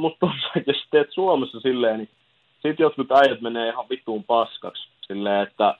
jos 0.67 0.77
teet 0.91 1.09
Suomessa 1.11 1.61
silleen, 1.61 1.99
niin 1.99 2.09
sit 2.63 2.79
jotkut 2.79 3.13
äijät 3.13 3.41
menee 3.41 3.69
ihan 3.69 3.89
vittuun 3.91 4.25
paskaksi. 4.25 4.89
Silleen, 5.07 5.43
että 5.43 5.75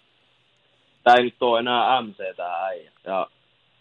tää 1.05 1.15
ei 1.15 1.25
nyt 1.25 1.35
oo 1.41 1.59
enää 1.59 2.03
MC 2.03 2.37
tää 2.37 2.65
äijä. 2.65 2.91
Ja 3.05 3.27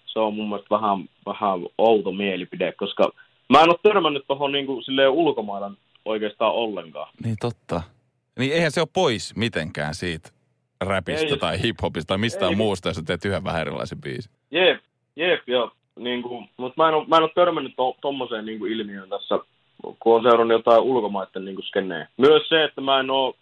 se 0.06 0.20
on 0.20 0.34
mun 0.34 0.50
mielestä 0.50 0.76
vähän, 0.76 1.10
vähän 1.26 1.60
outo 1.78 2.12
mielipide, 2.12 2.72
koska 2.72 3.10
mä 3.50 3.62
en 3.62 3.70
ole 3.70 3.80
törmännyt 3.84 4.24
tohon 4.28 4.52
niinku 4.52 4.82
silleen 4.82 5.10
ulkomailla 5.10 5.72
oikeastaan 6.06 6.54
ollenkaan. 6.54 7.10
Niin 7.24 7.36
totta. 7.40 7.82
Niin 8.40 8.54
eihän 8.54 8.72
se 8.72 8.82
ole 8.82 8.88
pois 8.94 9.36
mitenkään 9.36 9.96
siitä 9.96 10.30
räpistä 10.88 11.28
Ei. 11.28 11.38
tai 11.38 11.62
hiphopista 11.62 12.08
tai 12.08 12.18
mistään 12.18 12.52
Ei. 12.52 12.56
muusta, 12.56 12.90
jos 12.90 13.02
teet 13.06 13.26
yhden 13.26 13.44
vähän 13.44 13.62
erilaisen 13.62 14.02
biisin. 14.02 14.32
Jep, 14.52 14.82
jep, 15.16 15.42
joo. 15.48 15.72
Niin 16.00 16.22
kuin, 16.22 16.50
mutta 16.58 16.84
mä 16.84 16.90
en 16.90 16.96
ole, 16.96 17.06
mä 17.08 17.18
en 17.18 17.24
ole 17.24 17.32
törmännyt 17.36 17.74
to, 17.76 17.96
tommoseen 18.02 18.46
niin 18.46 18.60
kuin 18.60 18.72
ilmiöön 18.72 19.10
tässä, 19.10 19.40
kun 20.00 20.16
on 20.16 20.24
seurannut 20.24 20.58
jotain 20.58 20.82
ulkomaiden 20.82 21.46
niin 21.46 21.56
kuin 21.56 21.66
skenejä. 21.66 22.08
Myös 22.18 22.50
se, 22.50 22.64
että 22.64 22.82
mä 22.82 23.00
en 23.00 23.10
ole, 23.10 23.34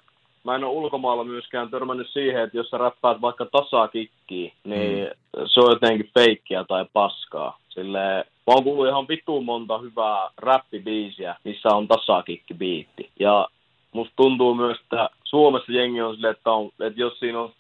mä 0.44 0.56
en 0.56 0.64
ole 0.64 0.74
ulkomailla 0.74 1.24
myöskään 1.24 1.70
törmännyt 1.70 2.10
siihen, 2.10 2.44
että 2.44 2.58
jos 2.58 2.70
sä 2.70 2.78
räppäät 2.78 3.22
vaikka 3.22 3.46
tasakikkiä, 3.46 4.52
niin 4.64 5.08
mm. 5.08 5.42
se 5.46 5.60
on 5.60 5.72
jotenkin 5.72 6.10
feikkiä 6.14 6.64
tai 6.64 6.86
paskaa. 6.94 7.60
Silleen, 7.70 8.26
mä 8.48 8.54
oon 8.54 8.64
kuullut 8.64 8.88
ihan 8.88 9.08
vittuun 9.08 9.46
monta 9.46 9.78
hyvää 9.78 10.30
räppibiisiä, 10.38 11.36
missä 11.44 11.70
on 11.70 11.88
tasakikkibiitti. 11.88 13.10
Ja 13.20 13.48
musta 13.92 14.14
tuntuu 14.16 14.56
myös, 14.56 14.78
että 14.80 15.10
Suomessa 15.24 15.72
jengi 15.72 16.02
on 16.02 16.16
silleen, 16.16 16.36
että, 16.36 16.52
on, 16.52 16.70
että 16.80 17.02
jos 17.02 17.20
siinä 17.20 17.40
on 17.42 17.54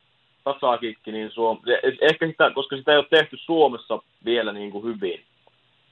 tasakikki, 0.44 1.12
niin 1.12 1.32
Suom... 1.32 1.58
eh- 1.58 1.98
ehkä 2.02 2.28
sitä, 2.28 2.52
koska 2.56 2.78
sitä 2.78 2.92
ei 2.92 2.98
ole 2.98 3.06
tehty 3.10 3.38
Suomessa 3.38 4.00
vielä 4.26 4.54
niin 4.54 4.72
kuin 4.72 4.84
hyvin 4.84 5.24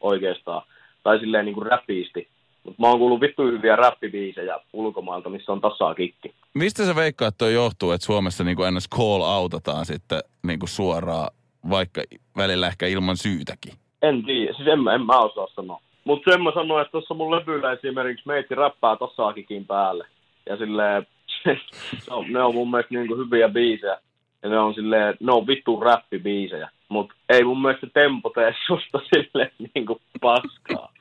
oikeastaan, 0.01 0.61
tai 1.03 1.19
silleen 1.19 1.45
niin 1.45 1.55
kuin 1.55 1.67
räpiisti. 1.67 2.27
Mutta 2.63 2.81
mä 2.81 2.87
oon 2.87 2.99
kuullut 2.99 3.21
vittu 3.21 3.43
hyviä 3.43 3.75
räppibiisejä 3.75 4.59
ulkomailta, 4.73 5.29
missä 5.29 5.51
on 5.51 5.61
tasakikki. 5.61 6.33
Mistä 6.53 6.85
sä 6.85 6.95
veikkaat, 6.95 7.33
että 7.33 7.45
toi 7.45 7.53
johtuu, 7.53 7.91
että 7.91 8.05
Suomessa 8.05 8.43
niin 8.43 8.55
kuin 8.57 8.73
ns. 8.73 8.89
call 8.89 9.21
outataan 9.21 9.85
sitten 9.85 10.19
niin 10.43 10.59
kuin 10.59 10.69
suoraan, 10.69 11.29
vaikka 11.69 12.01
välillä 12.37 12.67
ehkä 12.67 12.87
ilman 12.87 13.17
syytäkin? 13.17 13.73
En 14.01 14.23
tiedä, 14.23 14.53
siis 14.53 14.67
en, 14.67 14.79
mä- 14.79 14.93
en 14.93 15.05
mä 15.05 15.19
osaa 15.19 15.47
sanoa. 15.55 15.81
Mutta 16.03 16.31
sen 16.31 16.41
mä 16.43 16.51
sanoin, 16.53 16.81
että 16.81 16.91
tuossa 16.91 17.13
mun 17.13 17.31
levyllä 17.31 17.71
esimerkiksi 17.71 18.27
meitsi 18.27 18.55
räppää 18.55 18.95
tasaakikin 18.95 19.65
päälle. 19.65 20.07
Ja 20.45 20.57
silleen, 20.57 21.07
on, 22.09 22.33
ne 22.33 22.43
on 22.43 22.53
mun 22.53 22.71
mielestä 22.71 22.95
niinku 22.95 23.15
hyviä 23.15 23.49
biisejä. 23.49 23.97
Ja 24.43 24.49
ne 24.49 24.59
on 24.59 24.73
silleen, 24.73 25.15
ne 25.19 25.31
on 25.31 25.47
vittu 25.47 25.79
räppibiisejä. 25.79 26.69
Mut 26.89 27.13
ei 27.29 27.43
mun 27.43 27.61
mielestä 27.61 27.87
tempo 27.93 28.29
tee 28.29 28.53
susta 28.67 28.99
silleen 29.13 29.51
niinku 29.75 30.01
paskaa. 30.21 30.93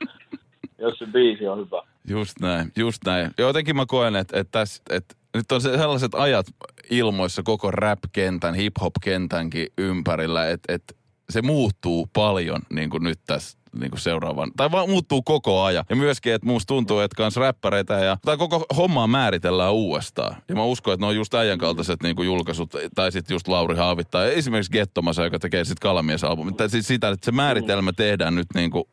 jos 0.78 0.98
se 0.98 1.06
biisi 1.06 1.48
on 1.48 1.58
hyvä. 1.58 1.82
Just 2.08 2.40
näin, 2.40 2.72
just 2.76 3.04
näin. 3.06 3.30
Jotenkin 3.38 3.76
mä 3.76 3.86
koen, 3.86 4.16
että, 4.16 4.40
että, 4.40 4.58
tässä, 4.58 4.82
että 4.90 5.14
nyt 5.34 5.52
on 5.52 5.60
se 5.60 5.76
sellaiset 5.76 6.14
ajat 6.14 6.46
ilmoissa 6.90 7.42
koko 7.42 7.70
rap-kentän, 7.70 8.54
hip-hop-kentänkin 8.54 9.66
ympärillä, 9.78 10.50
että, 10.50 10.74
että 10.74 10.94
se 11.30 11.42
muuttuu 11.42 12.08
paljon 12.12 12.62
niin 12.70 12.90
kuin 12.90 13.02
nyt 13.02 13.18
tässä 13.26 13.57
niin 13.80 13.90
kuin 13.90 14.00
seuraavan, 14.00 14.50
tai 14.56 14.70
vaan 14.70 14.90
muuttuu 14.90 15.22
koko 15.22 15.62
ajan. 15.62 15.84
Ja 15.90 15.96
myöskin, 15.96 16.34
että 16.34 16.46
musta 16.46 16.74
tuntuu, 16.74 17.00
että 17.00 17.16
kans 17.16 17.36
räppäreitä 17.36 17.94
ja, 17.94 18.16
tai 18.24 18.36
koko 18.36 18.66
hommaa 18.76 19.06
määritellään 19.06 19.72
uudestaan. 19.72 20.36
Ja 20.48 20.54
mä 20.54 20.64
uskon, 20.64 20.94
että 20.94 21.06
ne 21.06 21.08
on 21.08 21.16
just 21.16 21.34
äijän 21.34 21.58
kaltaiset 21.58 22.02
niin 22.02 22.16
kuin 22.16 22.26
julkaisut, 22.26 22.70
tai 22.94 23.12
sitten 23.12 23.34
just 23.34 23.48
Lauri 23.48 23.76
Haavit, 23.76 24.10
tai 24.10 24.34
esimerkiksi 24.34 24.72
Gettomasa, 24.72 25.24
joka 25.24 25.38
tekee 25.38 25.64
sitten 25.64 25.88
Kalamies-albumit. 25.88 26.56
Tai 26.56 26.68
siis 26.68 26.86
sitä, 26.86 27.08
että 27.08 27.24
se 27.24 27.32
määritelmä 27.32 27.92
tehdään 27.92 28.34
nyt 28.34 28.46
niin 28.54 28.70
kuin, 28.70 28.84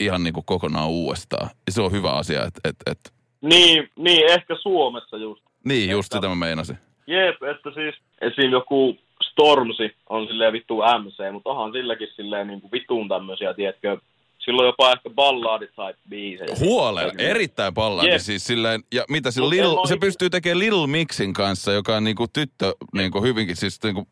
ihan 0.00 0.22
niin 0.22 0.34
kuin 0.34 0.46
kokonaan 0.46 0.88
uudestaan. 0.88 1.50
Ja 1.66 1.72
se 1.72 1.82
on 1.82 1.92
hyvä 1.92 2.10
asia, 2.12 2.44
että, 2.44 2.60
että, 2.64 2.90
että 2.90 3.10
Niin, 3.40 3.88
niin, 3.96 4.30
ehkä 4.30 4.56
Suomessa 4.62 5.16
just. 5.16 5.42
niin, 5.64 5.90
just 5.90 6.12
sitä 6.12 6.28
mä 6.28 6.34
meinasin. 6.34 6.78
Jep, 7.06 7.42
että 7.42 7.70
siis 7.74 7.94
esim. 8.20 8.50
joku 8.50 8.96
Stormsi 9.22 9.96
on 10.08 10.26
silleen 10.26 10.52
vittu 10.52 10.76
MC, 10.76 11.32
mutta 11.32 11.50
onhan 11.50 11.72
silläkin 11.72 12.08
silleen 12.16 12.46
niinku 12.46 12.68
vittuun 12.72 13.08
tämmöisiä, 13.08 13.54
tiedätkö, 13.54 13.98
silloin 14.44 14.66
jopa 14.66 14.92
ehkä 14.92 15.10
ballaadit 15.10 15.70
tai 15.76 15.94
biisejä. 16.08 16.56
Huolella, 16.60 17.12
erittäin 17.18 17.74
pallaadi 17.74 18.10
Jep. 18.10 18.20
siis 18.20 18.46
silleen, 18.46 18.82
ja 18.94 19.04
mitä 19.08 19.30
sillä 19.30 19.50
Lil, 19.50 19.86
se 19.86 19.96
pystyy 19.96 20.30
tekemään 20.30 20.58
Lil 20.58 20.86
Mixin 20.86 21.32
kanssa, 21.32 21.72
joka 21.72 21.96
on 21.96 22.04
niinku 22.04 22.26
tyttö 22.28 22.74
niinku 22.92 23.22
hyvinkin 23.22 23.56
siis 23.56 23.82
niinku 23.82 24.06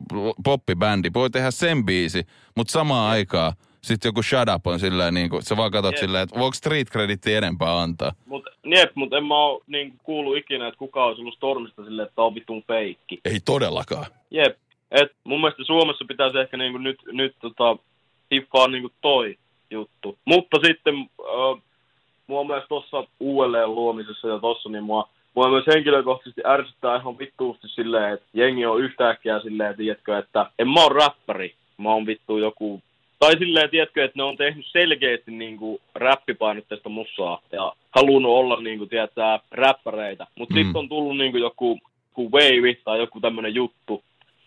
poppibändi. 0.44 1.10
Voi 1.14 1.30
tehdä 1.30 1.50
sen 1.50 1.86
biisi, 1.86 2.26
mutta 2.56 2.72
samaan 2.72 3.10
aikaan 3.10 3.52
sitten 3.82 4.08
joku 4.08 4.22
Shut 4.22 4.48
Up 4.54 4.66
on 4.66 4.80
silleen 4.80 5.14
niinku, 5.14 5.40
sä 5.42 5.56
vaan 5.56 5.70
katsot 5.70 5.92
Jep. 5.92 6.00
silleen, 6.00 6.22
että 6.22 6.38
voiko 6.40 6.54
street 6.54 6.88
creditti 6.90 7.34
enempää 7.34 7.80
antaa. 7.80 8.12
Mut, 8.26 8.44
jep, 8.64 8.90
mutta 8.94 9.16
en 9.16 9.24
mä 9.24 9.34
oo 9.34 9.60
niinku 9.66 9.96
kuullut 10.02 10.36
ikinä, 10.36 10.68
että 10.68 10.78
kukaan 10.78 11.06
olisi 11.08 11.20
ollut 11.20 11.34
Stormista 11.34 11.84
silleen, 11.84 12.08
että 12.08 12.22
on 12.22 12.34
vittun 12.34 12.62
feikki. 12.66 13.20
Ei 13.24 13.40
todellakaan. 13.44 14.06
Jep, 14.30 14.56
et 14.90 15.12
mun 15.24 15.40
mielestä 15.40 15.64
Suomessa 15.64 16.04
pitäisi 16.08 16.38
ehkä 16.38 16.56
niinku 16.56 16.78
nyt, 16.78 16.98
nyt 17.12 17.36
tota, 17.40 17.76
hiffaa 18.34 18.68
niinku 18.68 18.90
toi 19.00 19.38
juttu. 19.70 20.18
Mutta 20.24 20.56
sitten 20.66 20.94
äh, 21.20 21.62
mua 22.26 22.44
myös 22.44 22.64
tuossa 22.68 23.04
uudelleen 23.20 23.74
luomisessa 23.74 24.28
ja 24.28 24.38
tossa, 24.38 24.68
niin 24.68 24.84
mua, 24.84 25.08
mua 25.34 25.48
myös 25.50 25.64
henkilökohtaisesti 25.66 26.40
ärsyttää 26.46 26.96
ihan 26.96 27.18
vittuusti 27.18 27.68
silleen, 27.68 28.12
että 28.14 28.26
jengi 28.34 28.66
on 28.66 28.80
yhtäkkiä 28.80 29.40
silleen, 29.40 29.76
tiedätkö, 29.76 30.18
että 30.18 30.50
en 30.58 30.68
mä 30.68 30.82
oon 30.82 30.96
räppäri, 30.96 31.54
mä 31.78 31.92
oon 31.92 32.06
vittu 32.06 32.38
joku 32.38 32.82
tai 33.18 33.38
silleen, 33.38 33.70
tiedätkö, 33.70 34.04
että 34.04 34.18
ne 34.18 34.22
on 34.22 34.36
tehnyt 34.36 34.66
selkeästi 34.66 35.30
niinku 35.30 35.80
räppipainotteista 35.94 36.88
musaa 36.88 37.40
ja 37.52 37.72
halunnut 37.90 38.32
olla 38.32 38.60
niinku, 38.60 38.86
tiedätkö, 38.86 39.20
räppäreitä. 39.50 40.26
Mutta 40.38 40.54
Mm. 40.54 40.58
sitten 40.58 40.78
on 40.78 40.88
tullut 40.88 41.16
niinku 41.16 41.38
joku, 41.38 41.78
joku 42.08 42.30
wave 42.32 42.74
tai 42.84 42.98
joku 42.98 43.20
tämmönen 43.20 43.54
juttu. 43.54 44.02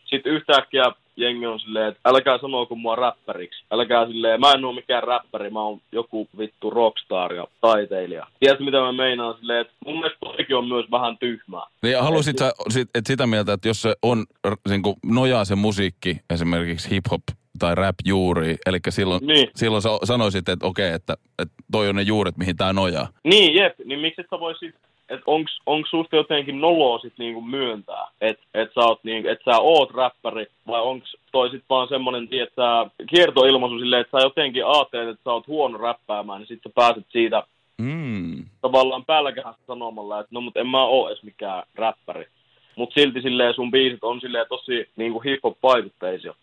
Sitten 0.06 0.34
yhtäkkiä 0.34 0.84
jengi 1.16 1.46
on 1.46 1.60
silleen, 1.60 1.88
että 1.88 2.02
älkää 2.10 2.38
sanoko 2.38 2.76
mua 2.76 2.96
räppäriksi. 2.96 3.64
Älkää 3.72 4.08
silleen, 4.08 4.40
mä 4.40 4.52
en 4.52 4.66
oo 4.66 4.74
mikään 4.74 5.04
räppäri, 5.04 5.50
mä 5.50 5.62
oon 5.62 5.80
joku 5.92 6.28
vittu 6.38 6.70
rockstar 6.70 7.34
ja 7.34 7.48
taiteilija. 7.62 8.28
Tiedätkö 8.40 8.64
mitä 8.64 8.80
mä 8.80 8.92
meinaan 8.92 9.36
silleen, 9.40 9.62
että 9.62 9.74
mun 9.86 9.96
mielestä 9.96 10.18
toikin 10.20 10.56
on 10.56 10.68
myös 10.68 10.86
vähän 10.92 11.18
tyhmää. 11.18 11.66
Niin 11.84 12.02
halusit 12.04 12.38
sä 12.38 12.52
sit, 12.70 12.90
et 12.96 13.06
sitä 13.06 13.28
mieltä, 13.28 13.54
että 13.54 13.68
jos 13.68 13.82
se 13.82 13.96
on 14.02 14.26
r- 14.48 14.70
niinku, 14.70 14.96
nojaa 15.06 15.46
se 15.46 15.56
musiikki, 15.56 16.18
esimerkiksi 16.30 16.90
hip-hop 16.96 17.22
tai 17.60 17.76
rap 17.76 17.96
juuri, 18.06 18.56
eli 18.66 18.78
silloin, 18.90 19.26
Niin. 19.28 19.48
silloin 19.56 19.82
sä 19.82 19.90
sanoisit, 20.04 20.50
että 20.50 20.66
okei, 20.66 20.92
että, 20.94 21.14
että 21.40 21.54
toi 21.72 21.90
on 21.90 21.96
ne 21.96 22.02
juuret, 22.02 22.38
mihin 22.38 22.58
tää 22.58 22.74
nojaa. 22.74 23.08
Niin, 23.24 23.56
jep, 23.56 23.74
niin 23.86 24.00
miksi 24.00 24.22
sä 24.32 24.40
vois 24.40 24.60
sit, 24.60 24.76
että 25.14 25.24
onks, 25.26 25.60
onks 25.66 25.90
susta 25.90 26.16
jotenkin 26.16 26.62
noloa 26.62 27.00
sit 27.00 27.14
niinku 27.18 27.42
myöntää, 27.42 28.08
että 28.22 28.44
et 28.54 28.72
sä, 28.74 28.82
oot 28.82 29.04
niinku, 29.04 29.30
et 29.30 29.40
sä 29.46 29.58
oot 29.60 29.92
räppäri, 29.92 30.46
vai 30.68 30.82
onks 30.82 31.16
toi 31.32 31.50
sit 31.50 31.64
vaan 31.70 31.88
semmonen, 31.88 32.28
että 32.32 32.86
kiertoilmaisu 33.10 33.80
silleen, 33.80 34.02
että 34.02 34.18
sä 34.18 34.26
jotenkin 34.26 34.66
ajattelet, 34.66 35.10
että 35.10 35.24
sä 35.24 35.32
oot 35.34 35.48
huono 35.48 35.78
räppäämään, 35.78 36.40
niin 36.40 36.48
sit 36.48 36.60
sä 36.64 36.70
pääset 36.76 37.06
siitä 37.10 37.44
Mm. 37.78 38.46
tavallaan 38.62 39.06
pälkähästä 39.06 39.62
sanomalla, 39.68 40.20
että 40.20 40.30
no 40.32 40.42
mut 40.42 40.58
en 40.58 40.68
mä 40.68 40.86
oo 40.86 41.08
edes 41.08 41.24
mikään 41.24 41.64
räppäri. 41.76 42.26
Mut 42.76 42.94
silti 42.94 43.22
silleen 43.22 43.54
sun 43.54 43.72
biisit 43.72 44.04
on 44.04 44.22
silleen 44.22 44.46
tosi 44.50 44.90
niinku 44.96 45.20
hip-hop-vaikutteisia. 45.20 46.34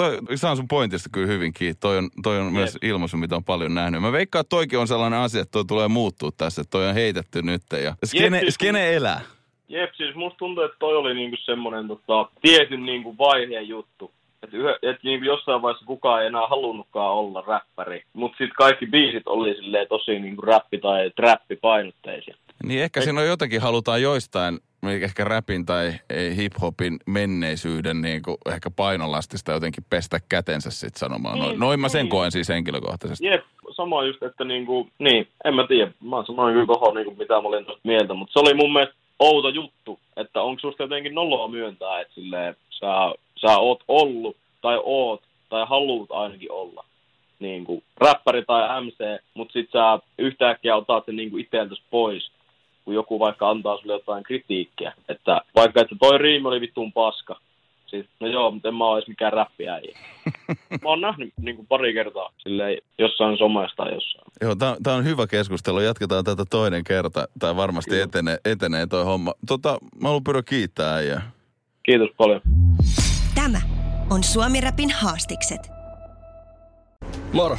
Toi, 0.00 0.36
saan 0.36 0.56
sun 0.56 0.68
pointista 0.68 1.08
kyllä 1.12 1.26
hyvin 1.26 1.52
kiinni. 1.52 1.74
Toi 1.80 1.98
on, 1.98 2.10
toi 2.22 2.38
on 2.38 2.52
myös 2.52 2.78
ilmaisu, 2.82 3.16
mitä 3.16 3.36
on 3.36 3.44
paljon 3.44 3.74
nähnyt. 3.74 4.00
Mä 4.02 4.12
veikkaan, 4.12 4.40
että 4.40 4.48
toikin 4.48 4.78
on 4.78 4.88
sellainen 4.88 5.18
asia, 5.18 5.40
että 5.42 5.52
toi 5.52 5.64
tulee 5.64 5.88
muuttua 5.88 6.30
tässä. 6.36 6.62
Että 6.62 6.70
toi 6.70 6.88
on 6.88 6.94
heitetty 6.94 7.42
nyt 7.42 7.62
ja 7.84 7.94
skene, 8.04 8.40
siis- 8.40 8.54
skene 8.54 8.94
elää. 8.94 9.20
Jep, 9.68 9.90
siis 9.96 10.14
musta 10.14 10.38
tuntuu, 10.38 10.64
että 10.64 10.76
toi 10.78 10.96
oli 10.96 11.14
niinku 11.14 11.36
semmonen 11.44 11.88
tota, 11.88 12.28
tietyn 12.42 12.86
niinku 12.86 13.18
vaiheen 13.18 13.68
juttu. 13.68 14.12
Että 14.42 14.56
et 14.82 14.96
niinku 15.02 15.26
jossain 15.26 15.62
vaiheessa 15.62 15.86
kukaan 15.86 16.20
ei 16.22 16.26
enää 16.26 16.46
halunnutkaan 16.48 17.12
olla 17.12 17.44
räppäri. 17.46 18.02
Mut 18.12 18.32
sit 18.38 18.50
kaikki 18.56 18.86
biisit 18.86 19.22
oli 19.26 19.54
silleen 19.54 19.86
tosi 19.88 20.18
niinku 20.18 20.42
räppi- 20.42 20.80
tai 20.82 21.10
trappipainotteisia. 21.16 22.36
Niin 22.62 22.82
ehkä 22.82 23.00
siinä 23.00 23.20
on 23.20 23.26
jotakin, 23.26 23.60
halutaan 23.60 24.02
joistain, 24.02 24.58
ehkä 24.88 25.24
rapin 25.24 25.66
tai 25.66 25.92
ei, 26.10 26.36
hip-hopin 26.36 26.96
menneisyyden 27.06 28.00
niin 28.00 28.22
kuin 28.22 28.36
ehkä 28.52 28.70
painolastista 28.70 29.52
jotenkin 29.52 29.84
pestä 29.90 30.20
kätensä 30.28 30.70
sitten 30.70 30.98
sanomaan. 30.98 31.38
Noin, 31.38 31.50
Niin, 31.50 31.60
noin 31.60 31.80
mä 31.80 31.88
sen 31.88 32.04
niin. 32.04 32.10
koen 32.10 32.32
siis 32.32 32.48
henkilökohtaisesti. 32.48 33.26
Jep, 33.26 33.44
sama 33.70 34.04
just, 34.04 34.22
että 34.22 34.44
niinku, 34.44 34.88
niin, 34.98 35.28
en 35.44 35.54
mä 35.54 35.66
tiedä. 35.66 35.92
Mä 36.00 36.24
sanoin 36.26 36.54
kyllä 36.54 36.66
tohon 36.66 36.94
niinku, 36.94 37.14
mitä 37.18 37.34
mä 37.34 37.48
olin 37.48 37.64
tosta 37.64 37.80
mieltä, 37.84 38.14
mutta 38.14 38.32
se 38.32 38.38
oli 38.38 38.54
mun 38.54 38.72
mielestä 38.72 38.94
outo 39.18 39.48
juttu, 39.48 40.00
että 40.16 40.42
onko 40.42 40.60
susta 40.60 40.82
jotenkin 40.82 41.14
noloa 41.14 41.48
myöntää, 41.48 42.00
että 42.00 42.14
silleen, 42.14 42.56
sä, 42.70 42.86
sä 43.40 43.58
oot 43.58 43.84
ollut, 43.88 44.36
tai 44.62 44.80
oot, 44.84 45.22
tai 45.48 45.66
haluut 45.68 46.10
ainakin 46.10 46.52
olla 46.52 46.84
niin 47.38 47.64
kuin 47.64 47.82
räppäri 47.96 48.44
tai 48.44 48.84
MC, 48.84 49.22
mutta 49.34 49.52
sit 49.52 49.70
sä 49.72 49.98
yhtäkkiä 50.18 50.76
otat 50.76 51.04
sen 51.04 51.16
niin 51.16 51.30
kuin 51.30 51.44
itseltäs 51.44 51.82
pois, 51.90 52.30
kun 52.90 52.94
joku 52.94 53.18
vaikka 53.18 53.50
antaa 53.50 53.76
sulle 53.76 53.92
jotain 53.92 54.22
kritiikkiä. 54.22 54.92
Että 55.08 55.40
vaikka, 55.54 55.80
että 55.80 55.96
toi 56.00 56.18
riimi 56.18 56.48
oli 56.48 56.60
vittuun 56.60 56.92
paska. 56.92 57.40
Siis, 57.86 58.06
no 58.20 58.26
joo, 58.26 58.50
mutta 58.50 58.68
en 58.68 58.74
mä 58.74 58.84
oo 58.84 58.96
edes 58.96 59.08
mikään 59.08 59.32
räppiäijä. 59.32 59.98
Mä 60.82 60.88
oon 60.88 61.00
nähnyt 61.00 61.32
niin 61.40 61.56
kuin 61.56 61.66
pari 61.66 61.92
kertaa 61.92 62.32
silleen, 62.38 62.78
jossain 62.98 63.38
somesta 63.38 63.76
tai 63.76 63.94
jossain. 63.94 64.24
Joo, 64.40 64.54
tää, 64.82 64.94
on 64.94 65.04
hyvä 65.04 65.26
keskustelu. 65.26 65.80
Jatketaan 65.80 66.24
tätä 66.24 66.44
toinen 66.50 66.84
kerta. 66.84 67.28
Tämä 67.38 67.56
varmasti 67.56 68.00
etenee, 68.00 68.38
etenee 68.44 68.86
toi 68.86 69.04
homma. 69.04 69.34
Tota, 69.46 69.78
mä 70.02 70.08
haluan 70.08 70.24
pyydä 70.24 70.42
kiittää 70.42 70.94
äijää. 70.94 71.30
Kiitos 71.82 72.08
paljon. 72.16 72.40
Tämä 73.34 73.60
on 74.10 74.24
Suomi 74.24 74.60
Rapin 74.60 74.90
haastikset. 74.90 75.60
Moro, 77.32 77.58